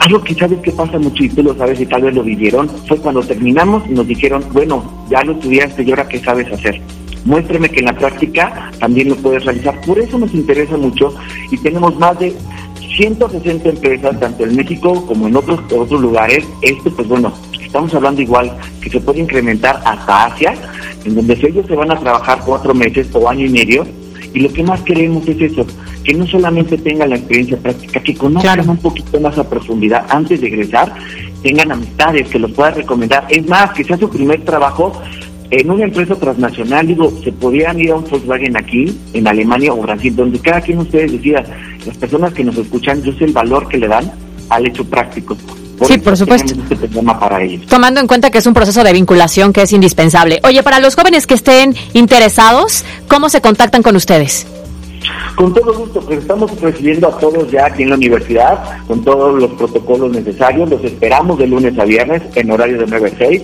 [0.00, 2.68] Algo que sabes que pasa mucho y tú lo sabes y tal vez lo vivieron,
[2.88, 6.80] fue cuando terminamos nos dijeron, bueno, ya lo estudiaste y ahora qué sabes hacer.
[7.24, 9.80] Muéstrame que en la práctica también lo puedes realizar.
[9.82, 11.14] Por eso nos interesa mucho
[11.50, 12.34] y tenemos más de
[12.96, 16.44] 160 empresas, tanto en México como en otros, otros lugares.
[16.62, 20.54] Esto, pues bueno, estamos hablando igual que se puede incrementar hasta Asia,
[21.04, 23.86] en donde ellos se van a trabajar cuatro meses o año y medio.
[24.32, 25.64] Y lo que más queremos es eso,
[26.02, 30.40] que no solamente tengan la experiencia práctica, que conozcan un poquito más a profundidad antes
[30.40, 30.92] de egresar,
[31.42, 33.26] tengan amistades, que los puedan recomendar.
[33.28, 34.92] Es más, que sea su primer trabajo
[35.50, 39.82] en una empresa transnacional, digo, se podían ir a un Volkswagen aquí, en Alemania o
[39.82, 41.44] Brasil, donde cada quien ustedes decida,
[41.86, 44.10] las personas que nos escuchan, yo sé el valor que le dan
[44.48, 45.36] al hecho práctico.
[45.86, 46.54] sí, por supuesto.
[46.70, 47.66] Este para ellos.
[47.66, 50.40] Tomando en cuenta que es un proceso de vinculación que es indispensable.
[50.44, 54.46] Oye, para los jóvenes que estén interesados, ¿cómo se contactan con ustedes?
[55.36, 59.38] Con todo gusto, pues estamos recibiendo a todos ya aquí en la universidad, con todos
[59.38, 60.70] los protocolos necesarios.
[60.70, 63.42] Los esperamos de lunes a viernes en horario de 9 a 6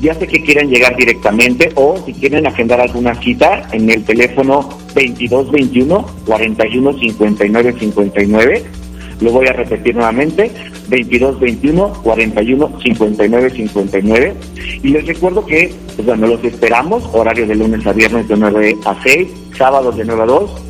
[0.00, 4.68] ya sé que quieren llegar directamente o si quieren agendar alguna cita en el teléfono
[4.94, 8.64] 2221 41 59 59.
[9.20, 10.50] Lo voy a repetir nuevamente,
[10.88, 14.34] 2221 41 59 59.
[14.82, 18.76] Y les recuerdo que, pues bueno, los esperamos, horario de lunes a viernes de 9
[18.86, 20.62] a 6, sábados de 9 a 2,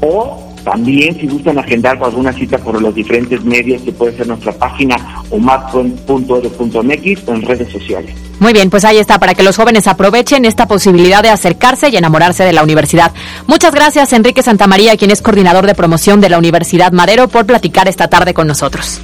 [0.00, 4.52] o también, si gustan agendar alguna cita por los diferentes medios, que puede ser nuestra
[4.52, 4.96] página
[5.30, 8.14] o map.edu.mx o en redes sociales.
[8.38, 11.96] Muy bien, pues ahí está, para que los jóvenes aprovechen esta posibilidad de acercarse y
[11.96, 13.12] enamorarse de la universidad.
[13.46, 17.88] Muchas gracias, Enrique Santamaría, quien es coordinador de promoción de la Universidad Madero, por platicar
[17.88, 19.00] esta tarde con nosotros.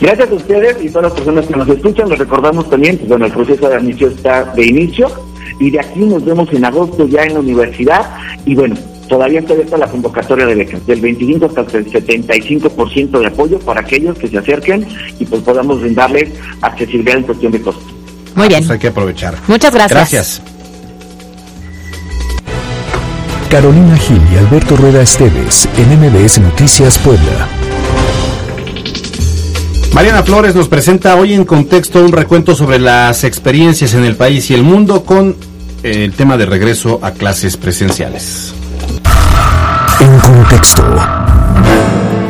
[0.00, 2.08] Gracias a ustedes y todas las personas que nos escuchan.
[2.08, 5.08] Les recordamos también que bueno, el proceso de admisión está de inicio
[5.60, 8.10] y de aquí nos vemos en agosto ya en la universidad.
[8.44, 8.74] Y bueno,
[9.12, 13.82] todavía está abierta la convocatoria de becas, del 25 hasta el 75% de apoyo para
[13.82, 16.30] aquellos que se acerquen y pues podamos brindarles
[16.62, 17.84] accesibilidad en cuestión de costos.
[18.34, 18.60] Muy bien.
[18.60, 19.34] Pues hay que aprovechar.
[19.48, 19.90] Muchas gracias.
[19.90, 20.42] Gracias.
[23.50, 27.48] Carolina Gil y Alberto Rueda Esteves en MBS Noticias Puebla.
[29.92, 34.50] Mariana Flores nos presenta hoy en contexto un recuento sobre las experiencias en el país
[34.50, 35.36] y el mundo con
[35.82, 38.54] el tema de regreso a clases presenciales.
[40.02, 40.82] En contexto.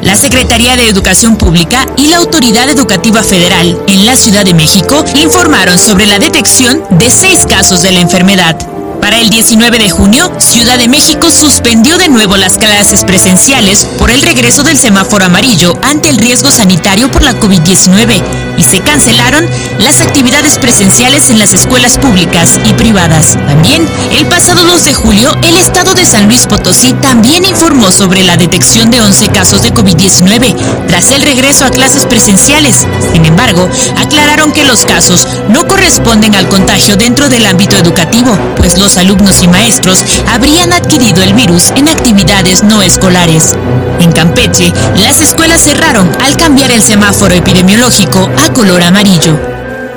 [0.00, 5.04] La Secretaría de Educación Pública y la Autoridad Educativa Federal en la Ciudad de México
[5.16, 8.56] informaron sobre la detección de seis casos de la enfermedad.
[9.00, 14.10] Para el 19 de junio, Ciudad de México suspendió de nuevo las clases presenciales por
[14.10, 19.48] el regreso del semáforo amarillo ante el riesgo sanitario por la COVID-19 y se cancelaron
[19.78, 23.38] las actividades presenciales en las escuelas públicas y privadas.
[23.46, 28.24] También, el pasado 2 de julio, el estado de San Luis Potosí también informó sobre
[28.24, 30.56] la detección de 11 casos de COVID-19
[30.88, 32.86] tras el regreso a clases presenciales.
[33.12, 38.78] Sin embargo, aclararon que los casos no corresponden al contagio dentro del ámbito educativo, pues
[38.78, 43.54] los alumnos y maestros habrían adquirido el virus en actividades no escolares.
[44.00, 49.38] En Campeche, las escuelas cerraron al cambiar el semáforo epidemiológico a color amarillo.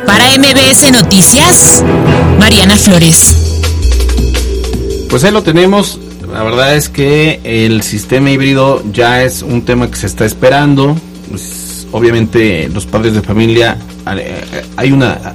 [0.05, 1.83] Para MBS Noticias,
[2.39, 3.35] Mariana Flores.
[5.09, 5.99] Pues ahí lo tenemos.
[6.31, 10.95] La verdad es que el sistema híbrido ya es un tema que se está esperando.
[11.29, 13.77] Pues, obviamente los padres de familia,
[14.17, 15.33] eh, hay una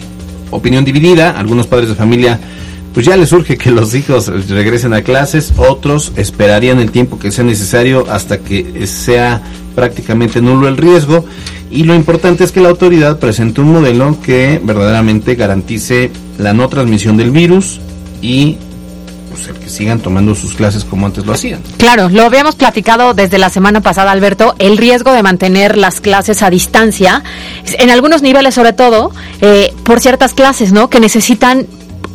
[0.50, 1.30] opinión dividida.
[1.30, 2.40] Algunos padres de familia
[2.96, 7.30] pues ya les surge que los hijos regresen a clases, otros esperarían el tiempo que
[7.30, 9.42] sea necesario hasta que sea
[9.74, 11.26] prácticamente nulo el riesgo
[11.70, 16.68] y lo importante es que la autoridad presente un modelo que verdaderamente garantice la no
[16.68, 17.80] transmisión del virus
[18.22, 18.56] y
[19.36, 21.60] pues, el que sigan tomando sus clases como antes lo hacían.
[21.76, 26.42] Claro, lo habíamos platicado desde la semana pasada, Alberto, el riesgo de mantener las clases
[26.42, 27.22] a distancia,
[27.78, 30.88] en algunos niveles sobre todo, eh, por ciertas clases, ¿no?
[30.88, 31.66] Que necesitan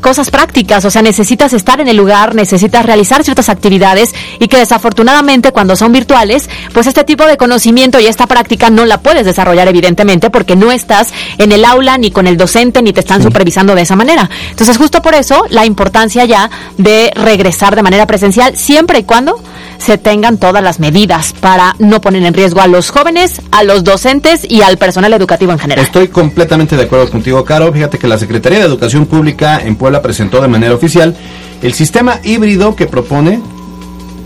[0.01, 4.57] cosas prácticas, o sea, necesitas estar en el lugar, necesitas realizar ciertas actividades y que
[4.57, 9.25] desafortunadamente cuando son virtuales, pues este tipo de conocimiento y esta práctica no la puedes
[9.25, 13.23] desarrollar evidentemente porque no estás en el aula ni con el docente ni te están
[13.23, 14.29] supervisando de esa manera.
[14.49, 19.41] Entonces, justo por eso la importancia ya de regresar de manera presencial siempre y cuando
[19.81, 23.83] se tengan todas las medidas para no poner en riesgo a los jóvenes, a los
[23.83, 25.83] docentes y al personal educativo en general.
[25.83, 27.73] Estoy completamente de acuerdo contigo, Caro.
[27.73, 31.15] Fíjate que la Secretaría de Educación Pública en Puebla presentó de manera oficial
[31.63, 33.41] el sistema híbrido que propone,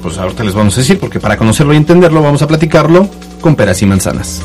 [0.03, 3.09] pues ahorita les vamos a decir, porque para conocerlo y entenderlo vamos a platicarlo
[3.45, 4.41] con peras y manzanas.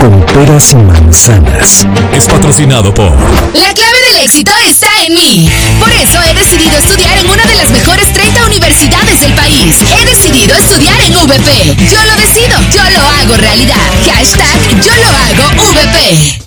[0.00, 1.86] Con peras y manzanas.
[2.14, 3.10] Es patrocinado por...
[3.52, 5.50] La clave del éxito está en mí.
[5.78, 9.82] Por eso he decidido estudiar en una de las mejores 30 universidades del país.
[9.82, 11.76] He decidido estudiar en VP.
[11.92, 13.76] Yo lo decido, yo lo hago realidad.
[14.06, 16.38] Hashtag yo lo hago VP.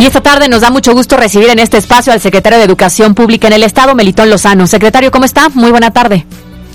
[0.00, 3.14] Y esta tarde nos da mucho gusto recibir en este espacio al secretario de Educación
[3.14, 4.66] Pública en el Estado, Melitón Lozano.
[4.66, 5.48] Secretario, ¿cómo está?
[5.50, 6.26] Muy buena tarde.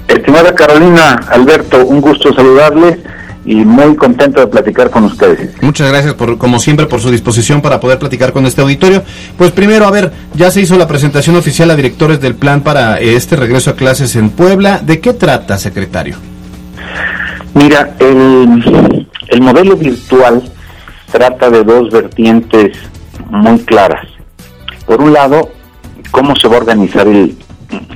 [0.07, 2.97] Estimada Carolina, Alberto, un gusto saludarles
[3.45, 5.51] y muy contento de platicar con ustedes.
[5.61, 9.03] Muchas gracias por, como siempre, por su disposición para poder platicar con este auditorio.
[9.37, 12.99] Pues primero, a ver, ya se hizo la presentación oficial a directores del plan para
[12.99, 14.79] este regreso a clases en Puebla.
[14.79, 16.17] ¿De qué trata, secretario?
[17.53, 20.43] Mira, el, el modelo virtual
[21.11, 22.77] trata de dos vertientes
[23.29, 24.07] muy claras.
[24.85, 25.51] Por un lado,
[26.11, 27.35] cómo se va a organizar el,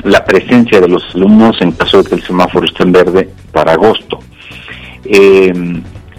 [0.04, 3.74] la presencia de los alumnos en caso de que el semáforo esté en verde para
[3.74, 4.20] agosto.
[5.06, 5.54] Eh,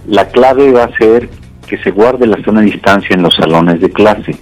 [0.07, 1.29] la clave va a ser
[1.67, 4.37] que se guarde la zona de distancia en los salones de clase.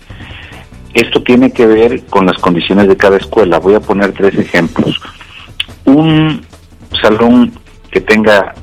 [0.93, 3.59] Esto tiene que ver con las condiciones de cada escuela.
[3.59, 5.01] Voy a poner tres ejemplos.
[5.85, 6.43] Un
[7.01, 7.53] salón
[7.91, 8.55] que tenga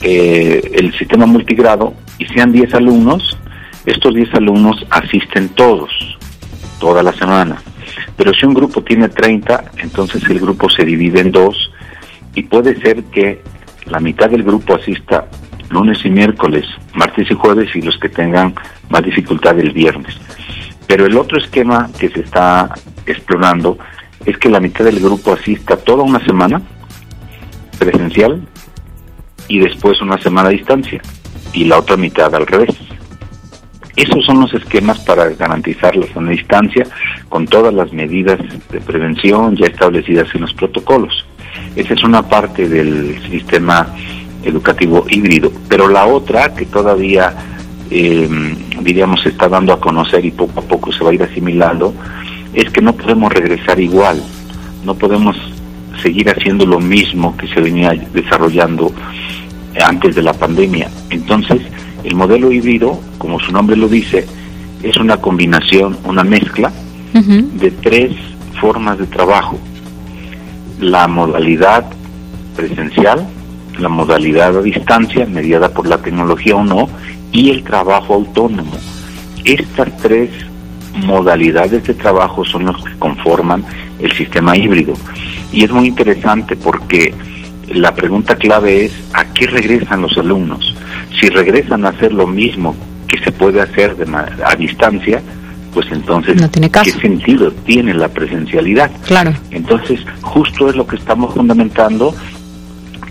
[0.00, 3.36] eh, el sistema multigrado y sean 10 alumnos,
[3.84, 5.90] estos 10 alumnos asisten todos,
[6.78, 7.62] toda la semana.
[8.16, 11.70] Pero si un grupo tiene 30, entonces el grupo se divide en dos
[12.34, 13.42] y puede ser que
[13.86, 15.26] la mitad del grupo asista
[15.70, 18.54] lunes y miércoles, martes y jueves y los que tengan
[18.88, 20.16] más dificultad el viernes.
[20.86, 22.72] Pero el otro esquema que se está
[23.06, 23.78] explorando
[24.24, 26.62] es que la mitad del grupo asista toda una semana
[27.78, 28.46] presencial
[29.48, 31.00] y después una semana a distancia
[31.52, 32.76] y la otra mitad al revés.
[33.96, 36.86] Esos son los esquemas para garantizar la sana distancia
[37.28, 38.38] con todas las medidas
[38.70, 41.24] de prevención ya establecidas en los protocolos.
[41.74, 43.86] Esa es una parte del sistema
[44.42, 47.34] educativo híbrido, pero la otra que todavía
[47.90, 48.28] eh,
[48.80, 51.94] diríamos se está dando a conocer y poco a poco se va a ir asimilando
[52.54, 54.22] es que no podemos regresar igual,
[54.84, 55.36] no podemos
[56.02, 58.92] seguir haciendo lo mismo que se venía desarrollando
[59.84, 60.88] antes de la pandemia.
[61.10, 61.60] Entonces,
[62.04, 64.26] el modelo híbrido, como su nombre lo dice,
[64.82, 66.72] es una combinación, una mezcla
[67.12, 68.12] de tres
[68.60, 69.58] formas de trabajo.
[70.80, 71.84] La modalidad
[72.54, 73.26] presencial,
[73.78, 76.88] la modalidad a distancia, mediada por la tecnología o no,
[77.32, 78.76] y el trabajo autónomo.
[79.44, 80.30] Estas tres
[81.04, 83.64] modalidades de trabajo son las que conforman
[83.98, 84.94] el sistema híbrido.
[85.52, 87.14] Y es muy interesante porque
[87.68, 90.74] la pregunta clave es, ¿a qué regresan los alumnos?
[91.20, 92.74] Si regresan a hacer lo mismo
[93.08, 94.06] que se puede hacer de
[94.44, 95.22] a distancia,
[95.76, 96.42] pues entonces,
[96.84, 98.90] ¿qué sentido tiene la presencialidad?
[99.04, 99.34] Claro.
[99.50, 102.14] Entonces, justo es lo que estamos fundamentando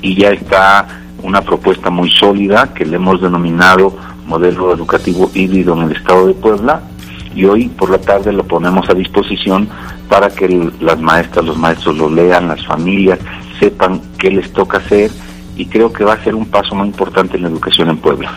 [0.01, 0.88] y ya está
[1.22, 3.95] una propuesta muy sólida que le hemos denominado
[4.26, 6.82] modelo educativo híbrido en el estado de Puebla
[7.36, 9.70] y hoy por la tarde lo ponemos a disposición
[10.09, 13.20] para que las maestras, los maestros lo lean, las familias
[13.59, 15.11] sepan qué les toca hacer
[15.55, 18.34] y creo que va a ser un paso muy importante en la educación en Puebla.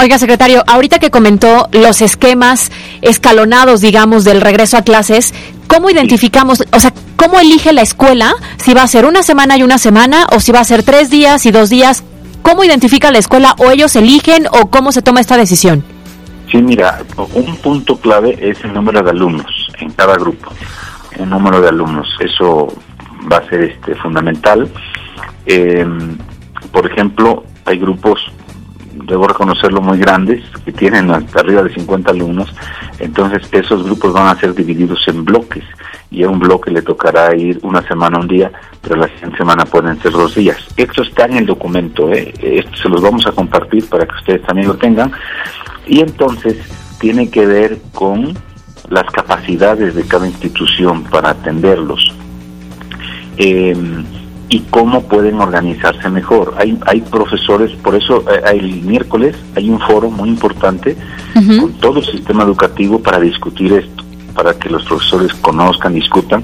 [0.00, 2.70] Oiga, secretario, ahorita que comentó los esquemas
[3.02, 5.34] escalonados, digamos, del regreso a clases,
[5.66, 9.64] ¿cómo identificamos, o sea, cómo elige la escuela si va a ser una semana y
[9.64, 12.04] una semana o si va a ser tres días y dos días?
[12.42, 15.82] ¿Cómo identifica la escuela o ellos eligen o cómo se toma esta decisión?
[16.48, 17.02] Sí, mira,
[17.34, 20.52] un punto clave es el número de alumnos en cada grupo,
[21.18, 22.68] el número de alumnos, eso
[23.30, 24.68] va a ser este fundamental.
[25.44, 25.84] Eh,
[26.70, 28.20] por ejemplo, hay grupos
[29.04, 32.54] debo reconocerlo, muy grandes, que tienen hasta arriba de 50 alumnos,
[32.98, 35.64] entonces esos grupos van a ser divididos en bloques
[36.10, 39.64] y a un bloque le tocará ir una semana, un día, pero la siguiente semana
[39.64, 40.56] pueden ser dos días.
[40.76, 42.32] Esto está en el documento, ¿eh?
[42.40, 45.12] Esto se los vamos a compartir para que ustedes también lo tengan.
[45.86, 46.56] Y entonces
[46.98, 48.34] tiene que ver con
[48.88, 52.14] las capacidades de cada institución para atenderlos.
[53.36, 53.76] Eh,
[54.48, 56.54] y cómo pueden organizarse mejor.
[56.58, 60.96] Hay, hay profesores, por eso eh, el miércoles hay un foro muy importante
[61.34, 64.02] con todo el sistema educativo para discutir esto,
[64.34, 66.42] para que los profesores conozcan, discutan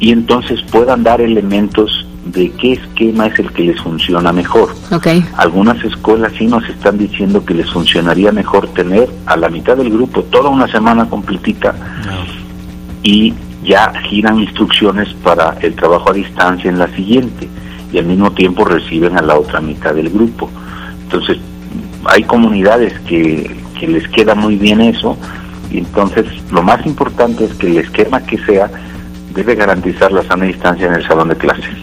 [0.00, 4.74] y entonces puedan dar elementos de qué esquema es el que les funciona mejor.
[4.90, 5.24] Okay.
[5.36, 9.90] Algunas escuelas sí nos están diciendo que les funcionaría mejor tener a la mitad del
[9.90, 11.74] grupo toda una semana completita
[13.02, 13.32] y
[13.66, 17.48] ya giran instrucciones para el trabajo a distancia en la siguiente
[17.92, 20.50] y al mismo tiempo reciben a la otra mitad del grupo.
[21.02, 21.38] Entonces,
[22.04, 25.16] hay comunidades que, que les queda muy bien eso
[25.70, 28.70] y entonces lo más importante es que el esquema que sea
[29.34, 31.76] debe garantizar la sana distancia en el salón de clases.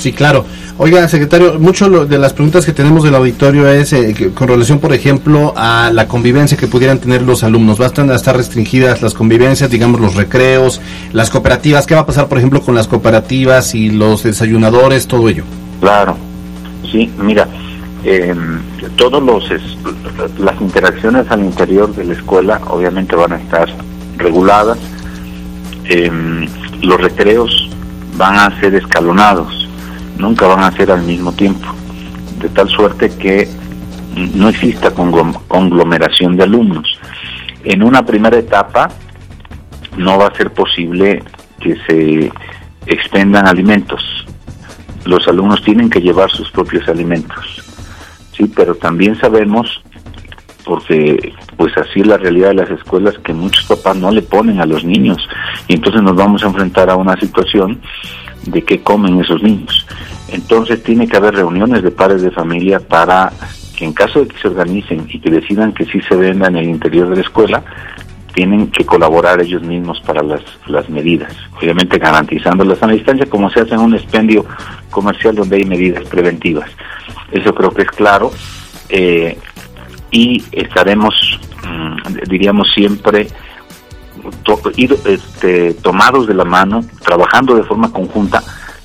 [0.00, 0.46] Sí, claro.
[0.78, 4.94] Oiga, secretario, mucho de las preguntas que tenemos del auditorio es eh, con relación, por
[4.94, 7.78] ejemplo, a la convivencia que pudieran tener los alumnos.
[7.78, 10.80] ¿Bastan a estar restringidas las convivencias, digamos, los recreos,
[11.12, 11.86] las cooperativas?
[11.86, 15.44] ¿Qué va a pasar, por ejemplo, con las cooperativas y los desayunadores, todo ello?
[15.80, 16.16] Claro,
[16.90, 17.46] sí, mira,
[18.02, 18.34] eh,
[18.96, 19.44] todos los
[20.38, 23.68] las interacciones al interior de la escuela obviamente van a estar
[24.16, 24.78] reguladas.
[25.84, 26.10] Eh,
[26.80, 27.68] los recreos
[28.16, 29.60] van a ser escalonados
[30.20, 31.66] nunca van a ser al mismo tiempo,
[32.40, 33.48] de tal suerte que
[34.34, 36.98] no exista conglomeración de alumnos.
[37.64, 38.88] En una primera etapa
[39.96, 41.22] no va a ser posible
[41.60, 42.32] que se
[42.86, 44.02] expendan alimentos.
[45.04, 47.62] Los alumnos tienen que llevar sus propios alimentos.
[48.36, 49.82] Sí, pero también sabemos
[50.64, 54.60] porque pues así es la realidad de las escuelas que muchos papás no le ponen
[54.60, 55.18] a los niños
[55.66, 57.80] y entonces nos vamos a enfrentar a una situación
[58.46, 59.86] de qué comen esos niños.
[60.28, 63.32] Entonces tiene que haber reuniones de padres de familia para
[63.76, 66.56] que en caso de que se organicen y que decidan que sí se venda en
[66.56, 67.62] el interior de la escuela,
[68.34, 73.60] tienen que colaborar ellos mismos para las, las medidas, obviamente garantizando la distancia como se
[73.60, 74.46] hace en un expendio
[74.90, 76.70] comercial donde hay medidas preventivas.
[77.32, 78.30] Eso creo que es claro
[78.88, 79.36] eh,
[80.10, 81.14] y estaremos,
[81.64, 83.28] mm, diríamos siempre,
[85.04, 88.42] este, tomados de la mano, trabajando de forma conjunta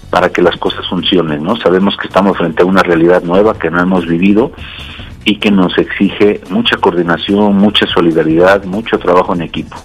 [0.10, 1.56] para que las cosas funcionen, ¿no?
[1.58, 4.52] Sabemos que estamos frente a una realidad nueva que no hemos vivido
[5.26, 9.76] y que nos exige mucha coordinación, mucha solidaridad, mucho trabajo en equipo.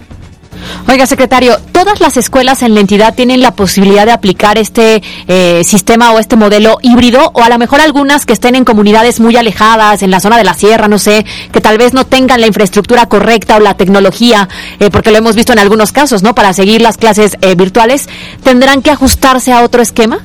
[0.88, 5.64] Oiga, secretario, ¿todas las escuelas en la entidad tienen la posibilidad de aplicar este eh,
[5.64, 7.31] sistema o este modelo híbrido?
[7.33, 10.45] O a lo mejor algunas que estén en comunidades muy alejadas, en la zona de
[10.45, 14.47] la sierra, no sé, que tal vez no tengan la infraestructura correcta o la tecnología,
[14.78, 16.35] eh, porque lo hemos visto en algunos casos, ¿no?
[16.35, 18.11] Para seguir las clases eh, virtuales,
[18.43, 20.18] ¿tendrán que ajustarse a otro esquema?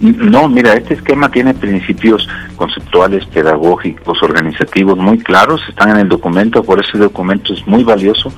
[0.00, 6.64] No, mira, este esquema tiene principios conceptuales, pedagógicos, organizativos muy claros, están en el documento,
[6.64, 8.32] por eso el documento es muy valioso.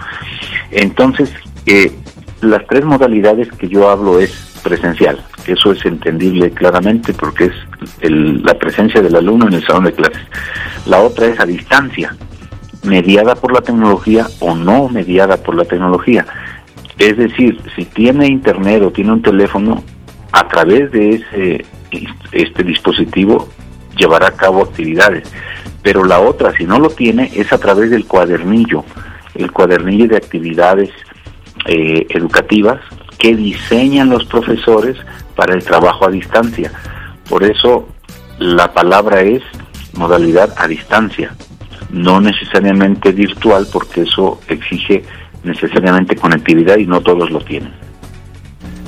[0.70, 1.30] Entonces,
[1.66, 1.92] eh,
[2.40, 7.52] las tres modalidades que yo hablo es presencial, eso es entendible claramente porque es
[8.02, 10.22] la presencia del alumno en el salón de clases.
[10.86, 12.14] La otra es a distancia,
[12.82, 16.26] mediada por la tecnología o no mediada por la tecnología.
[16.98, 19.82] Es decir, si tiene internet o tiene un teléfono,
[20.32, 21.64] a través de ese
[22.32, 23.48] este dispositivo
[23.96, 25.30] llevará a cabo actividades.
[25.82, 28.84] Pero la otra, si no lo tiene, es a través del cuadernillo,
[29.34, 30.90] el cuadernillo de actividades
[31.66, 32.80] eh, educativas
[33.18, 34.96] que diseñan los profesores
[35.36, 36.72] para el trabajo a distancia.
[37.28, 37.88] Por eso
[38.38, 39.42] la palabra es
[39.94, 41.34] modalidad a distancia,
[41.90, 45.04] no necesariamente virtual, porque eso exige
[45.44, 47.72] necesariamente conectividad y no todos lo tienen.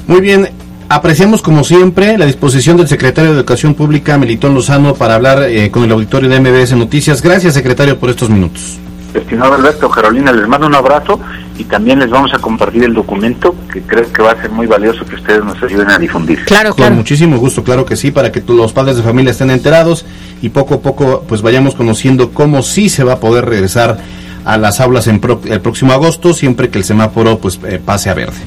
[0.07, 0.49] Muy bien,
[0.89, 5.70] apreciamos como siempre la disposición del secretario de Educación Pública, Melitón Lozano, para hablar eh,
[5.70, 7.23] con el auditorio de MBS Noticias.
[7.23, 8.79] Gracias, secretario, por estos minutos.
[9.14, 11.20] Estimado Alberto, Carolina, les mando un abrazo
[11.59, 14.66] y también les vamos a compartir el documento que creo que va a ser muy
[14.66, 16.44] valioso que ustedes nos ayuden a difundir.
[16.44, 20.05] Claro, Con muchísimo gusto, claro que sí, para que los padres de familia estén enterados
[20.40, 23.98] y poco a poco pues vayamos conociendo cómo sí se va a poder regresar
[24.44, 28.11] a las aulas en pro- el próximo agosto, siempre que el semáforo pues eh, pase
[28.11, 28.38] a verde.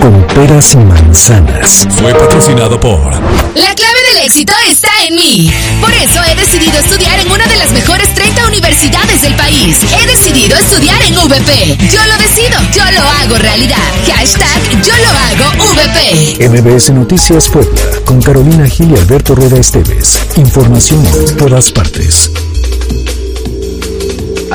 [0.00, 1.86] Con peras y manzanas.
[1.90, 3.74] Fue patrocinado por La
[4.18, 5.50] del éxito está en mí.
[5.80, 9.76] Por eso he decidido estudiar en una de las mejores 30 universidades del país.
[9.82, 11.76] He decidido estudiar en VP.
[11.92, 13.76] Yo lo decido, yo lo hago realidad.
[14.06, 16.48] Hashtag yo lo hago VP.
[16.48, 17.80] MBS Noticias Puebla.
[18.04, 20.20] Con Carolina Gil y Alberto Rueda Esteves.
[20.36, 22.30] Información en todas partes.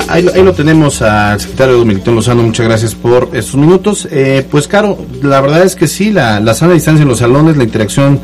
[0.09, 4.07] Ahí, lo- ahí lo tenemos al secretario Melitón Lozano, muchas gracias por estos minutos.
[4.11, 7.57] Eh, pues Caro, la verdad es que sí, la, la sana distancia en los salones,
[7.57, 8.19] la interacción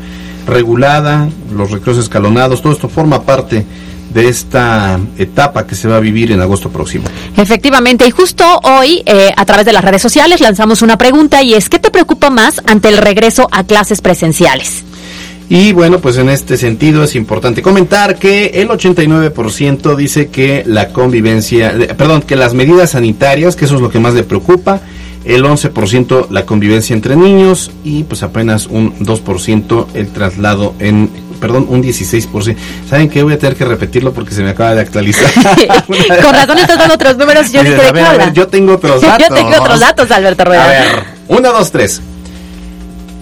[0.50, 3.64] regulada, los recreos escalonados, todo esto forma parte
[4.12, 7.04] de esta etapa que se va a vivir en agosto próximo.
[7.36, 11.54] Efectivamente, y justo hoy, eh, a través de las redes sociales, lanzamos una pregunta y
[11.54, 14.84] es, ¿qué te preocupa más ante el regreso a clases presenciales?
[15.48, 20.90] Y bueno, pues en este sentido es importante comentar que el 89% dice que la
[20.90, 24.80] convivencia, eh, perdón, que las medidas sanitarias, que eso es lo que más le preocupa,
[25.24, 31.10] el 11% la convivencia entre niños y pues apenas un 2% el traslado en,
[31.40, 32.56] perdón, un 16%.
[32.88, 33.22] ¿Saben qué?
[33.22, 35.30] Voy a tener que repetirlo porque se me acaba de actualizar.
[35.86, 38.20] Con razón estás dando otros números y yo dije, a ¿de qué ver, a ver,
[38.22, 38.32] habla?
[38.32, 39.28] yo tengo otros datos.
[39.28, 40.64] yo tengo otros datos, Alberto Rueda.
[40.64, 42.00] A ver, una, dos, tres.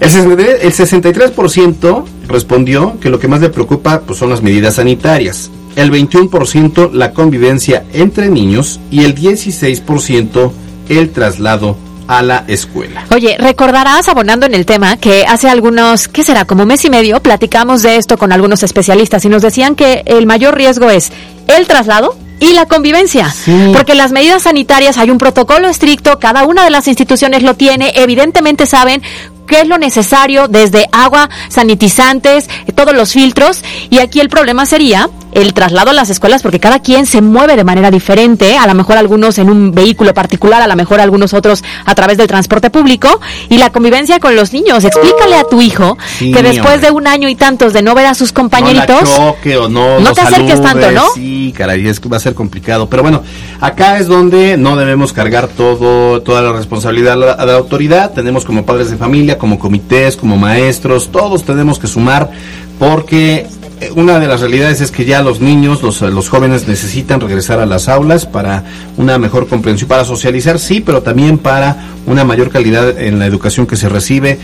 [0.01, 4.75] El 63%, el 63% respondió que lo que más le preocupa pues, son las medidas
[4.75, 5.51] sanitarias.
[5.75, 10.53] El 21% la convivencia entre niños y el 16%
[10.89, 11.77] el traslado
[12.09, 13.05] a la escuela.
[13.15, 16.45] Oye, recordarás, abonando en el tema, que hace algunos, ¿qué será?
[16.45, 20.27] Como mes y medio, platicamos de esto con algunos especialistas y nos decían que el
[20.27, 21.13] mayor riesgo es
[21.47, 23.33] el traslado y la convivencia.
[23.73, 27.93] Porque las medidas sanitarias hay un protocolo estricto, cada una de las instituciones lo tiene,
[27.95, 29.03] evidentemente saben
[29.47, 33.65] qué es lo necesario desde agua, sanitizantes, todos los filtros.
[33.91, 37.57] Y aquí el problema sería el traslado a las escuelas porque cada quien se mueve
[37.57, 41.35] de manera diferente, a lo mejor algunos en un vehículo particular, a lo mejor algunos
[41.35, 44.85] otros a través del transporte público y la convivencia con los niños.
[44.85, 48.07] Explícale a tu hijo Sí, que después de un año y tantos de no ver
[48.07, 51.07] a sus compañeritos, No la choque o no, No lo te acerques saludes, tanto, ¿no?
[51.15, 52.89] Sí, caray, es que va a ser complicado.
[52.89, 53.23] Pero bueno,
[53.61, 58.13] acá es donde no debemos cargar todo, toda la responsabilidad a la, a la autoridad.
[58.13, 62.31] Tenemos como padres de familia, como comités, como maestros, todos tenemos que sumar
[62.79, 63.47] porque
[63.81, 67.59] eh, una de las realidades es que ya los niños, los, los jóvenes necesitan regresar
[67.61, 68.65] a las aulas para
[68.97, 71.77] una mejor comprensión, para socializar, sí, pero también para
[72.07, 74.39] una mayor calidad en la educación que se recibe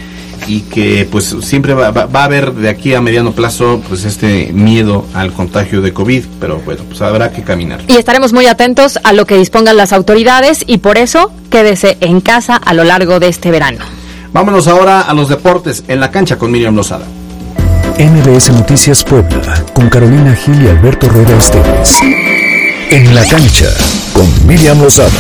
[0.47, 4.05] y que pues siempre va, va- va a haber de aquí a mediano plazo pues
[4.05, 7.81] este miedo al contagio de COVID, pero bueno, pues habrá que caminar.
[7.87, 12.21] y estaremos muy atentos a lo que dispongan las autoridades y por eso quédese en
[12.21, 13.85] casa a lo largo de este verano.
[14.33, 17.07] Vámonos ahora a los deportes en la cancha con Miriam Lozada.
[17.99, 19.65] MBS Noticias Puebla.
[19.73, 22.01] Con Carolina Gil y Alberto Rueda Esteves.
[22.91, 23.69] En la cancha.
[24.13, 25.11] Con Miriam Lozada.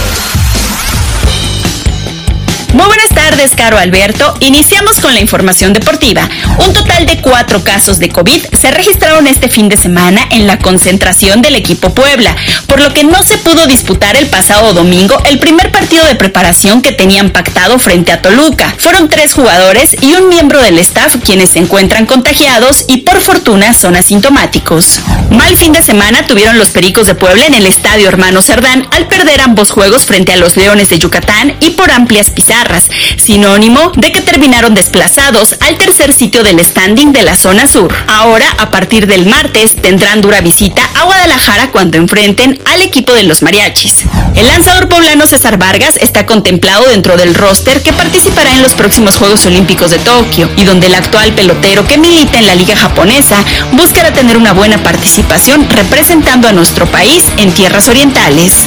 [2.72, 4.37] Muy buenas tardes, Caro Alberto.
[4.41, 6.29] Iniciamos con la información deportiva.
[6.59, 10.59] Un total de cuatro casos de COVID se registraron este fin de semana en la
[10.59, 15.39] concentración del equipo Puebla, por lo que no se pudo disputar el pasado domingo el
[15.39, 18.75] primer partido de preparación que tenían pactado frente a Toluca.
[18.77, 23.72] Fueron tres jugadores y un miembro del staff quienes se encuentran contagiados y por fortuna
[23.72, 25.01] son asintomáticos.
[25.31, 29.09] Mal fin de semana tuvieron los Pericos de Puebla en el estadio Hermano Cerdán al
[29.09, 34.12] perder ambos juegos frente a los Leones de Yucatán y por amplias pizarras, sinónimo de
[34.12, 37.95] que terminaron desplazados al tercer sitio del standing de la zona sur.
[38.07, 43.25] Ahora, a partir del martes, tendrán dura visita a Guadalajara cuando enfrenten al equipo de
[43.25, 44.05] los mariachis.
[44.35, 49.17] El lanzador poblano César Vargas está contemplado dentro del roster que participará en los próximos
[49.17, 53.45] Juegos Olímpicos de Tokio y donde el actual pelotero que milita en la liga japonesa
[53.73, 58.67] buscará tener una buena participación representando a nuestro país en tierras orientales.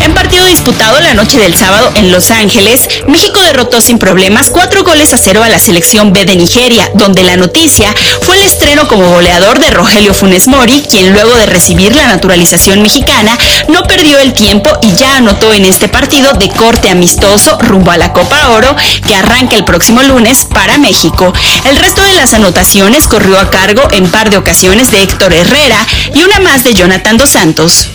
[0.00, 4.84] En partido disputado la noche del sábado en Los Ángeles, México derrotó sin problemas cuatro
[4.84, 7.92] goles a cero a la selección B de Nigeria, donde la noticia
[8.22, 12.82] fue el estreno como goleador de Rogelio Funes Mori, quien luego de recibir la naturalización
[12.82, 13.36] mexicana
[13.68, 17.96] no perdió el tiempo y ya anotó en este partido de corte amistoso rumbo a
[17.96, 18.74] la Copa Oro
[19.06, 21.32] que arranca el próximo lunes para México.
[21.64, 25.78] El resto de las anotaciones corrió a cargo en par de ocasiones de Héctor Herrera
[26.14, 27.88] y una más de Jonathan Dos Santos.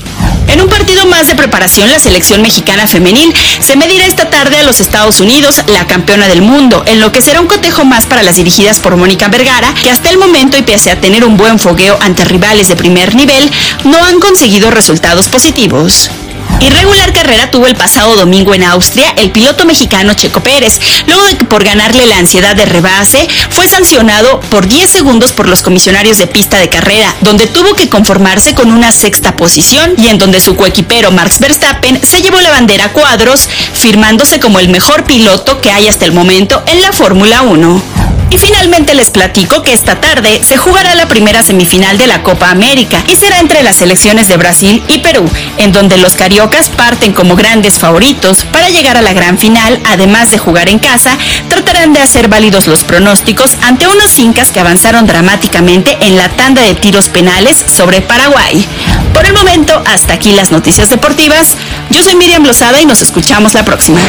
[0.54, 4.64] En un partido más de preparación, la selección mexicana femenil se medirá esta tarde a
[4.64, 8.22] los Estados Unidos, la campeona del mundo, en lo que será un cotejo más para
[8.22, 11.58] las dirigidas por Mónica Vergara, que hasta el momento y pese a tener un buen
[11.58, 13.50] fogueo ante rivales de primer nivel,
[13.84, 16.12] no han conseguido resultados positivos.
[16.60, 21.38] Irregular carrera tuvo el pasado domingo en Austria el piloto mexicano Checo Pérez, luego de
[21.38, 26.18] que por ganarle la ansiedad de rebase fue sancionado por 10 segundos por los comisionarios
[26.18, 30.40] de pista de carrera, donde tuvo que conformarse con una sexta posición y en donde
[30.40, 35.60] su coequipero Max Verstappen se llevó la bandera a cuadros, firmándose como el mejor piloto
[35.60, 38.13] que hay hasta el momento en la Fórmula 1.
[38.34, 42.50] Y finalmente les platico que esta tarde se jugará la primera semifinal de la Copa
[42.50, 47.14] América y será entre las selecciones de Brasil y Perú, en donde los cariocas parten
[47.14, 51.16] como grandes favoritos para llegar a la gran final, además de jugar en casa,
[51.48, 56.64] tratarán de hacer válidos los pronósticos ante unos incas que avanzaron dramáticamente en la tanda
[56.64, 58.68] de tiros penales sobre Paraguay.
[59.14, 61.56] Por el momento, hasta aquí las noticias deportivas.
[61.92, 64.00] Yo soy Miriam Lozada y nos escuchamos la próxima.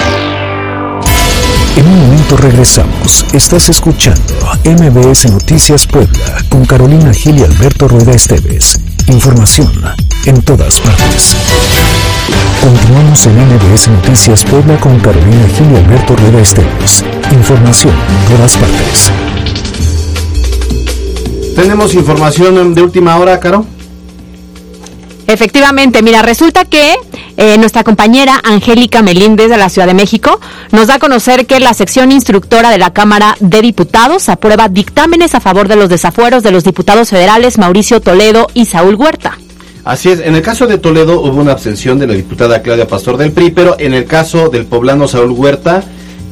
[2.35, 3.25] Momento regresamos.
[3.33, 8.81] Estás escuchando MBS Noticias Puebla con Carolina Gil y Alberto Rueda Esteves.
[9.09, 9.71] Información
[10.27, 11.37] en todas partes.
[12.61, 17.05] Continuamos en MBS Noticias Puebla con Carolina Gil y Alberto Rueda Esteves.
[17.33, 19.13] Información en todas partes.
[21.55, 23.67] Tenemos información de última hora, Caro.
[25.27, 26.95] Efectivamente, mira, resulta que
[27.37, 30.41] eh, nuestra compañera Angélica Melíndez de la Ciudad de México
[30.73, 35.35] nos da a conocer que la sección instructora de la Cámara de Diputados aprueba dictámenes
[35.35, 39.39] a favor de los desafueros de los diputados federales Mauricio Toledo y Saúl Huerta.
[39.85, 43.19] Así es, en el caso de Toledo hubo una abstención de la diputada Claudia Pastor
[43.19, 45.85] del PRI, pero en el caso del poblano Saúl Huerta,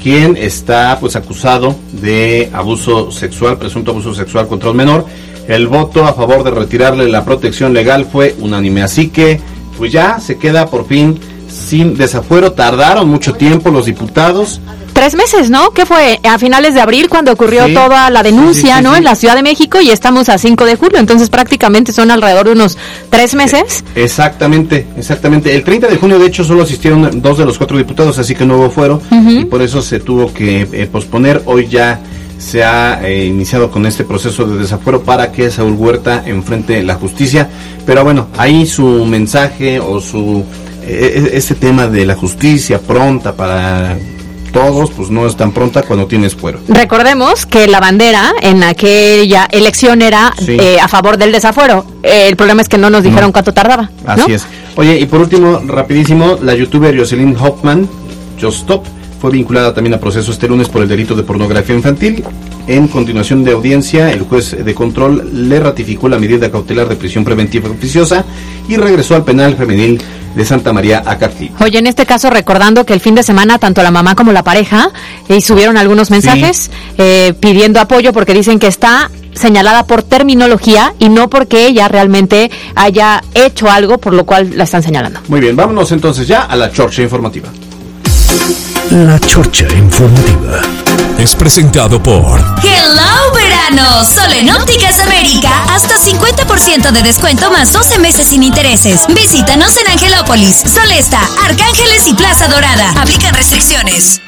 [0.02, 5.06] quien está pues acusado de abuso sexual, presunto abuso sexual contra un menor,
[5.48, 8.82] el voto a favor de retirarle la protección legal fue unánime.
[8.82, 9.40] Así que,
[9.82, 11.18] pues ya se queda por fin
[11.48, 12.52] sin desafuero.
[12.52, 14.60] Tardaron mucho tiempo los diputados.
[14.92, 15.72] Tres meses, ¿no?
[15.72, 16.20] ¿Qué fue?
[16.22, 17.74] A finales de abril cuando ocurrió Sí.
[17.74, 18.94] toda la denuncia, Sí, sí, ¿no?
[18.94, 22.46] En la Ciudad de México y estamos a 5 de julio, entonces prácticamente son alrededor
[22.46, 22.78] de unos
[23.10, 23.82] tres meses.
[23.96, 25.52] Exactamente, exactamente.
[25.52, 28.46] El 30 de junio, de hecho, solo asistieron dos de los cuatro diputados, así que
[28.46, 31.42] no hubo fuero y por eso se tuvo que eh, posponer.
[31.46, 31.98] Hoy ya
[32.42, 36.94] se ha eh, iniciado con este proceso de desafuero para que Saúl Huerta enfrente la
[36.96, 37.48] justicia.
[37.86, 40.44] Pero bueno, ahí su mensaje o su
[40.84, 43.96] eh, e- ese tema de la justicia pronta para
[44.52, 46.58] todos, pues no es tan pronta cuando tienes fuero.
[46.68, 50.56] Recordemos que la bandera en aquella elección era Sí.
[50.60, 51.86] eh, a favor del desafuero.
[52.02, 53.32] Eh, el problema es que no nos dijeron No.
[53.32, 53.88] cuánto tardaba.
[54.04, 54.12] ¿no?
[54.12, 54.44] Así es.
[54.76, 57.88] Oye, y por último, rapidísimo, la youtuber Jocelyn Hoffman,
[58.40, 58.84] Just Stop,
[59.22, 62.24] fue vinculada también a proceso este lunes por el delito de pornografía infantil.
[62.66, 67.24] En continuación de audiencia, el juez de control le ratificó la medida cautelar de prisión
[67.24, 68.24] preventiva oficiosa
[68.68, 70.02] y regresó al penal femenil
[70.34, 71.52] de Santa María Acatí.
[71.60, 74.42] Oye, en este caso recordando que el fin de semana tanto la mamá como la
[74.42, 74.90] pareja
[75.28, 81.10] eh, subieron algunos mensajes eh, pidiendo apoyo porque dicen que está señalada por terminología y
[81.10, 85.20] no porque ella realmente haya hecho algo por lo cual la están señalando.
[85.28, 87.50] Muy bien, vámonos entonces ya a la chorcha informativa.
[88.90, 90.60] La Chorcha Informativa
[91.18, 97.98] es presentado por Hello verano, solo en Ópticas América, hasta 50% de descuento más 12
[98.00, 99.06] meses sin intereses.
[99.08, 102.90] Visítanos en Angelópolis, Solesta, Arcángeles y Plaza Dorada.
[103.00, 104.20] Aplican restricciones.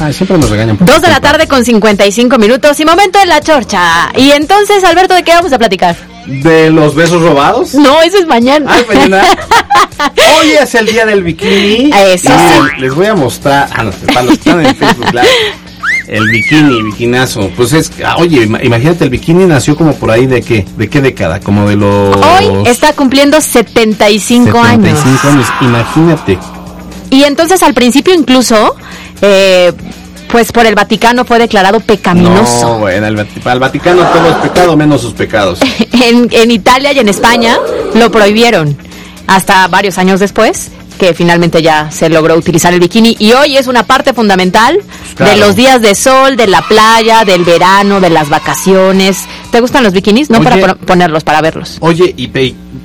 [0.00, 0.76] Ay, siempre nos regañan.
[0.76, 4.10] por Dos de la tarde con 55 minutos y momento en la chorcha.
[4.16, 6.11] Y entonces, Alberto, ¿de qué vamos a platicar?
[6.26, 7.74] ¿De los besos robados?
[7.74, 8.70] No, eso es mañana.
[8.72, 9.22] Ay, mañana.
[10.40, 11.90] Hoy es el día del bikini.
[11.92, 12.80] Eso sí.
[12.80, 13.68] Les voy a mostrar.
[13.74, 15.26] Ah, no, para los que están en Facebook Live.
[16.08, 17.48] El bikini, bikinazo.
[17.56, 17.90] Pues es.
[18.04, 20.66] ah, oye, ima- imagínate, el bikini nació como por ahí de qué?
[20.76, 21.40] ¿De qué década?
[21.40, 22.16] Como de los.
[22.16, 24.98] Hoy está cumpliendo 75, años.
[24.98, 25.46] 75 años.
[25.60, 26.38] Imagínate.
[27.10, 28.74] Y entonces al principio incluso,
[29.20, 29.72] eh,
[30.32, 32.62] pues por el Vaticano fue declarado pecaminoso.
[32.62, 35.60] No, bueno, el para el Vaticano todo es pecado menos sus pecados.
[36.02, 37.56] En, en Italia y en España
[37.94, 38.76] lo prohibieron
[39.28, 43.68] hasta varios años después que finalmente ya se logró utilizar el bikini y hoy es
[43.68, 44.80] una parte fundamental
[45.14, 45.32] claro.
[45.32, 49.18] de los días de sol, de la playa, del verano, de las vacaciones.
[49.52, 50.28] ¿Te gustan los bikinis?
[50.28, 50.48] No Oye.
[50.48, 51.76] para ponerlos, para verlos.
[51.80, 52.26] Oye, y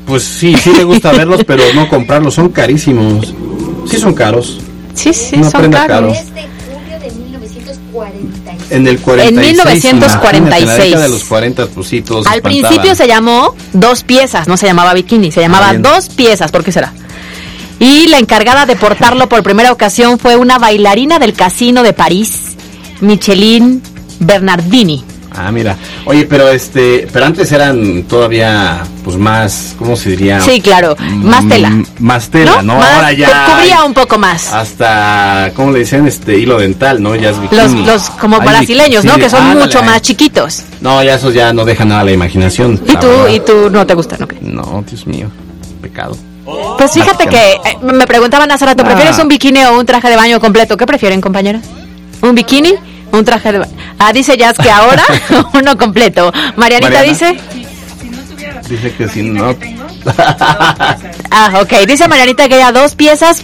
[0.05, 2.35] pues sí, sí me gusta verlos, pero no comprarlos.
[2.35, 3.33] Son carísimos.
[3.89, 4.59] Sí son caros.
[4.93, 6.17] Sí, sí, Una son caros.
[6.17, 6.47] caro.
[8.01, 8.71] Desde julio de 1946.
[8.71, 9.29] En el 46.
[9.29, 10.37] En 1946.
[10.37, 12.67] imagínate, En la década de los 40, pues sí, todos se Al espantaban.
[12.69, 15.81] principio se llamó dos piezas, no se llamaba bikini, se llamaba Ah, bien.
[15.83, 16.93] dos piezas, ¿por qué será?
[17.79, 22.55] Y la encargada de portarlo por primera ocasión fue una bailarina del casino de París,
[23.01, 23.81] Micheline
[24.19, 25.03] Bernardini.
[25.35, 25.75] Ah, mira.
[26.05, 30.39] Oye, pero este, pero antes eran todavía, pues más, ¿cómo se diría?
[30.41, 31.71] Sí, claro, más Mm, tela.
[31.99, 32.75] Más tela, ¿no?
[32.75, 33.45] Más- Ahora ya.
[33.45, 34.51] cu- Cubría un poco más.
[34.53, 36.07] Hasta, ¿cómo le dicen?
[36.07, 37.15] Este hilo dental, ¿no?
[37.15, 37.37] Ya es.
[37.51, 39.15] Los, los como brasileños, ¿no?
[39.15, 40.63] sí, Que son ándale, mucho más chiquitos.
[40.81, 42.81] No, ya esos ya no dejan nada a la imaginación.
[42.87, 43.27] Y tú, verdad.
[43.29, 44.33] y tú no te gustan, ¿ok?
[44.41, 45.27] No, Dios mío,
[45.81, 46.15] pecado.
[46.77, 48.87] Pues fíjate que eh, me preguntaban hace rato, Ah.
[48.87, 50.77] ¿prefieres un bikini o un traje de baño completo?
[50.77, 51.65] ¿Qué prefieren, compañeras?
[52.21, 52.73] ¿Un bikini
[53.11, 53.71] un traje de baño?
[53.99, 55.03] Ah, dice Jazz que ahora
[55.53, 56.31] uno completo.
[56.55, 57.01] Marianita Mariana.
[57.01, 57.37] dice...
[58.69, 59.55] Dice que si no.
[61.29, 61.85] Ah, ok.
[61.87, 63.43] Dice Marianita que ella dos piezas...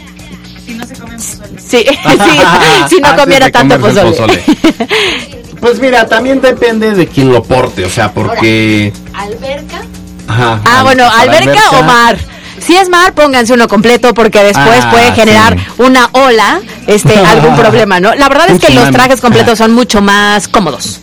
[1.57, 1.87] Sí, sí,
[2.89, 4.43] si no Antes comiera de tanto comerse el pozole.
[5.59, 8.93] Pues mira, también depende de quién lo porte, o sea, porque.
[9.13, 9.81] ¿Alberca?
[10.27, 12.17] Ajá, Ah, al- bueno, para alberca o mar.
[12.65, 15.65] Si es mar, pónganse uno completo porque después Ah, puede generar sí.
[15.79, 18.13] una ola, este, algún problema, ¿no?
[18.15, 20.99] La verdad es que los trajes completos son mucho más cómodos,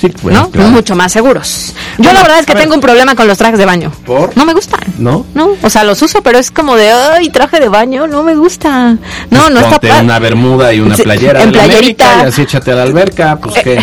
[0.00, 0.50] Sí, bueno, ¿no?
[0.50, 0.70] claro.
[0.70, 1.74] Mucho más seguros.
[1.98, 2.62] Yo Bueno, la verdad es que ver.
[2.62, 3.92] tengo un problema con los trajes de baño.
[4.04, 4.36] ¿Por?
[4.36, 4.80] No me gustan.
[4.98, 5.24] ¿No?
[5.34, 8.34] No, o sea, los uso, pero es como de, ay, traje de baño, no me
[8.34, 8.96] gusta.
[9.30, 11.42] No, no está Ponte pa- una bermuda y una Sí, playera.
[11.42, 12.04] en de la playerita.
[12.14, 13.76] América Y así échate a la alberca, pues qué.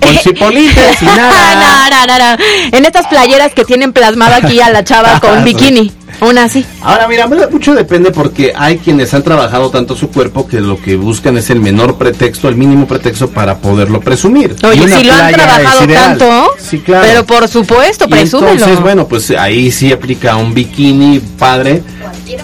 [0.00, 1.90] Con cipolite, sin no, nada.
[1.90, 2.44] no, no, no.
[2.72, 5.92] En estas playeras que tienen plasmado aquí a la chava con bikini.
[6.20, 6.64] Una así.
[6.82, 10.80] Ahora, mira, mu- mucho depende porque hay quienes han trabajado tanto su cuerpo que lo
[10.80, 14.54] que buscan es el menor pretexto, el mínimo pretexto para poderlo presumir.
[14.64, 17.04] Oye, si lo han trabajado tanto, Sí, claro.
[17.06, 18.52] pero por supuesto, presúmelo.
[18.52, 21.82] entonces, bueno, pues ahí sí aplica un bikini padre,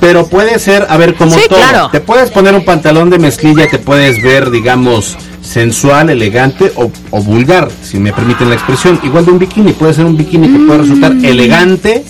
[0.00, 1.58] pero puede ser, a ver, como Sí, todo.
[1.58, 1.88] claro.
[1.90, 7.22] Te puedes poner un pantalón de mezclilla, te puedes ver, digamos, sensual, elegante o, o
[7.22, 9.00] vulgar, si me permiten la expresión.
[9.02, 11.24] Igual de un bikini, puede ser un bikini que puede resultar Mm.
[11.24, 12.04] elegante,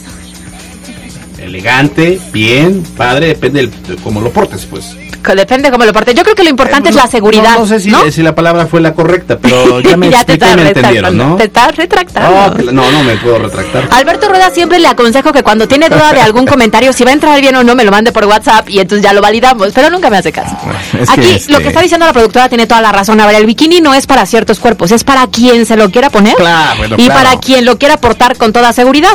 [1.60, 4.96] elegante, bien, padre, depende de cómo lo portes, pues.
[5.24, 6.14] Que Depende cómo lo parte.
[6.14, 7.54] Yo creo que lo importante es la seguridad.
[7.54, 8.10] No, no sé si, ¿no?
[8.10, 11.16] si la palabra fue la correcta, pero ya me Ya te estás me entendieron.
[11.16, 11.36] ¿no?
[11.36, 12.30] Te estás retractando.
[12.30, 13.88] No, la- no, no me puedo retractar.
[13.92, 17.14] Alberto Rueda siempre le aconsejo que cuando tiene duda de algún comentario, si va a
[17.14, 19.90] entrar bien o no, me lo mande por WhatsApp y entonces ya lo validamos, pero
[19.90, 20.56] nunca me hace caso.
[20.98, 23.20] Es que, Aquí este, lo que está diciendo la productora tiene toda la razón.
[23.20, 26.10] A ver, el bikini no es para ciertos cuerpos, es para quien se lo quiera
[26.10, 27.22] poner Claro, bueno, y claro.
[27.22, 29.10] para quien lo quiera portar con toda seguridad.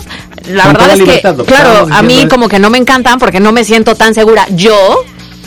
[0.47, 3.17] La Con verdad es que, libertad, claro, a mí es- como que no me encantan
[3.19, 5.03] porque no me siento tan segura yo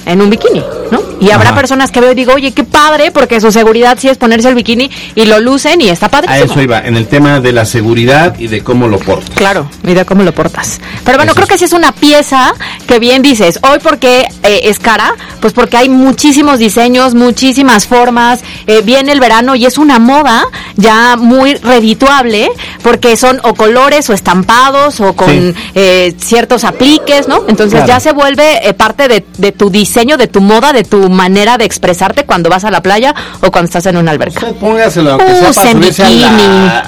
[0.08, 1.00] en un bikini, ¿no?
[1.20, 1.58] Y habrá Ajá.
[1.58, 4.54] personas que veo y digo, oye, qué padre, porque su seguridad sí es ponerse el
[4.54, 6.44] bikini y lo lucen y está A padrísimo.
[6.52, 9.30] eso iba, en el tema de la seguridad y de cómo lo portas.
[9.34, 10.80] Claro, mira cómo lo portas.
[11.04, 11.50] Pero bueno, Eso creo es.
[11.52, 12.54] que sí es una pieza
[12.86, 13.58] que bien dices.
[13.62, 15.14] Hoy, porque es cara?
[15.40, 18.40] Pues porque hay muchísimos diseños, muchísimas formas.
[18.66, 20.44] eh, viene el verano y es una moda
[20.76, 22.48] ya muy redituable
[22.82, 25.54] porque son o colores o estampados o con Sí.
[25.74, 27.44] eh, ciertos apliques, ¿no?
[27.48, 27.86] Entonces Claro.
[27.86, 31.58] ya se vuelve eh, parte de, de tu diseño, de tu moda, de tu manera
[31.58, 34.40] de expresarte cuando vas a la playa o cuando estás en una alberca.
[34.46, 36.78] Usted póngaselo, aunque sea para subirse a la,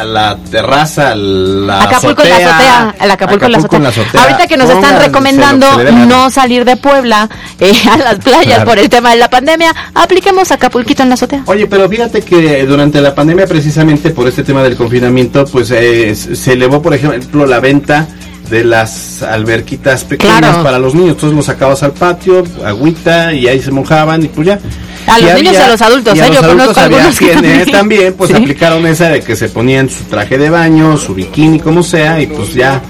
[0.00, 4.22] a la terraza, a la Acapulco en la azotea, el Acapulco, en la azotea.
[4.22, 5.66] Ahorita que nos están recomendando
[6.06, 7.28] no salir de Puebla
[7.58, 8.64] eh, a las playas Claro.
[8.64, 11.42] por el tema de la pandemia, apliquemos Acapulquito en la azotea.
[11.46, 16.14] Oye, pero fíjate que durante la pandemia, precisamente por este tema del confinamiento, pues eh,
[16.14, 18.06] se elevó, por ejemplo, la venta
[18.50, 20.62] de las alberquitas pequeñas Claro.
[20.62, 21.12] para los niños.
[21.12, 24.58] Entonces los sacabas al patio, agüita, y ahí se mojaban y pues ya.
[25.06, 26.28] A los niños y a los adultos, y a ¿eh?
[26.28, 27.70] los Yo adultos conozco había quienes también.
[27.72, 28.36] también, pues Sí.
[28.36, 32.26] aplicaron esa de que se ponían su traje de baño, su bikini, como sea, y
[32.26, 32.80] pues ya,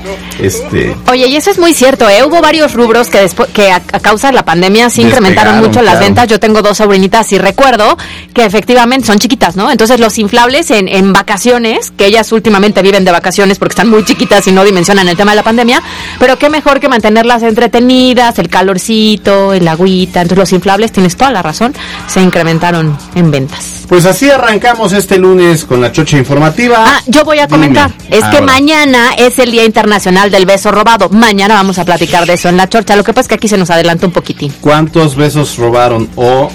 [0.41, 0.95] este...
[1.11, 2.23] Oye, y eso es muy cierto, ¿eh?
[2.25, 5.81] Hubo varios rubros que después que a, a causa de la pandemia sí incrementaron mucho
[5.83, 6.01] las claro.
[6.07, 6.29] ventas.
[6.29, 7.97] Yo tengo dos sobrinitas y recuerdo
[8.35, 9.71] que efectivamente son chiquitas, ¿no?
[9.71, 14.05] Entonces los inflables en, en vacaciones, que ellas últimamente viven de vacaciones porque están muy
[14.05, 15.83] chiquitas y no dimensionan el tema de la pandemia,
[16.19, 20.21] pero qué mejor que mantenerlas entretenidas, el calorcito, el agüita.
[20.23, 21.75] Entonces los inflables, tienes toda la razón,
[22.07, 23.85] se incrementaron en ventas.
[23.89, 26.85] Pues así arrancamos este lunes con la chocha informativa.
[26.87, 27.93] Ah, yo voy a comentar.
[28.09, 28.41] Es que ahora.
[28.43, 31.09] mañana es el Día Internacional del Beso Robado.
[31.09, 32.95] Mañana vamos a platicar de eso en la chorcha.
[32.97, 34.53] Lo que pasa es que aquí se nos adelanta un poquitín.
[34.61, 36.51] ¿Cuántos besos robaron o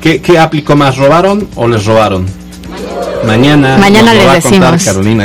[0.00, 0.96] qué, qué aplicó más?
[0.96, 2.26] ¿Robaron o les robaron?
[3.24, 3.78] Mañana.
[3.78, 4.84] Mañana les va a contar decimos.
[4.84, 5.24] Carolina.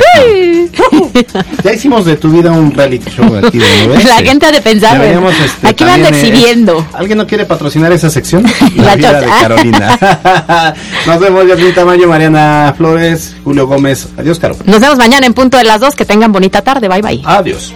[1.62, 4.04] Ya hicimos de tu vida un reality show aquí de.
[4.04, 6.86] La gente ha de pensar, este, aquí van también, eh, exhibiendo.
[6.92, 8.44] ¿Alguien no quiere patrocinar esa sección?
[8.76, 9.40] La, La vida de chocha.
[9.40, 9.98] Carolina.
[11.06, 14.08] Nos vemos, Yasmin Tamayo, Mariana Flores, Julio Gómez.
[14.16, 14.56] Adiós, Caro.
[14.64, 15.94] Nos vemos mañana en punto de las dos.
[15.94, 16.88] Que tengan bonita tarde.
[16.88, 17.22] Bye bye.
[17.24, 17.72] Adiós.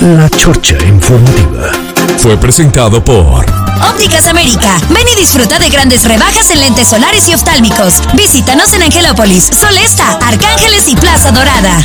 [0.00, 1.93] La Chorcha Informativa.
[2.18, 3.44] Fue presentado por
[3.90, 4.76] Ópticas América.
[4.88, 8.00] Ven y disfruta de grandes rebajas en lentes solares y oftálmicos.
[8.14, 11.78] Visítanos en Angelópolis, Solesta, Arcángeles y Plaza Dorada.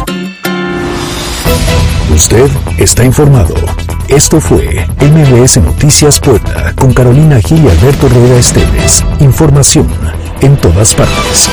[2.13, 3.53] Usted está informado.
[4.07, 9.03] Esto fue MBS Noticias Puebla con Carolina Gil y Alberto Rueda Esteves.
[9.19, 9.87] Información
[10.41, 11.49] en todas partes.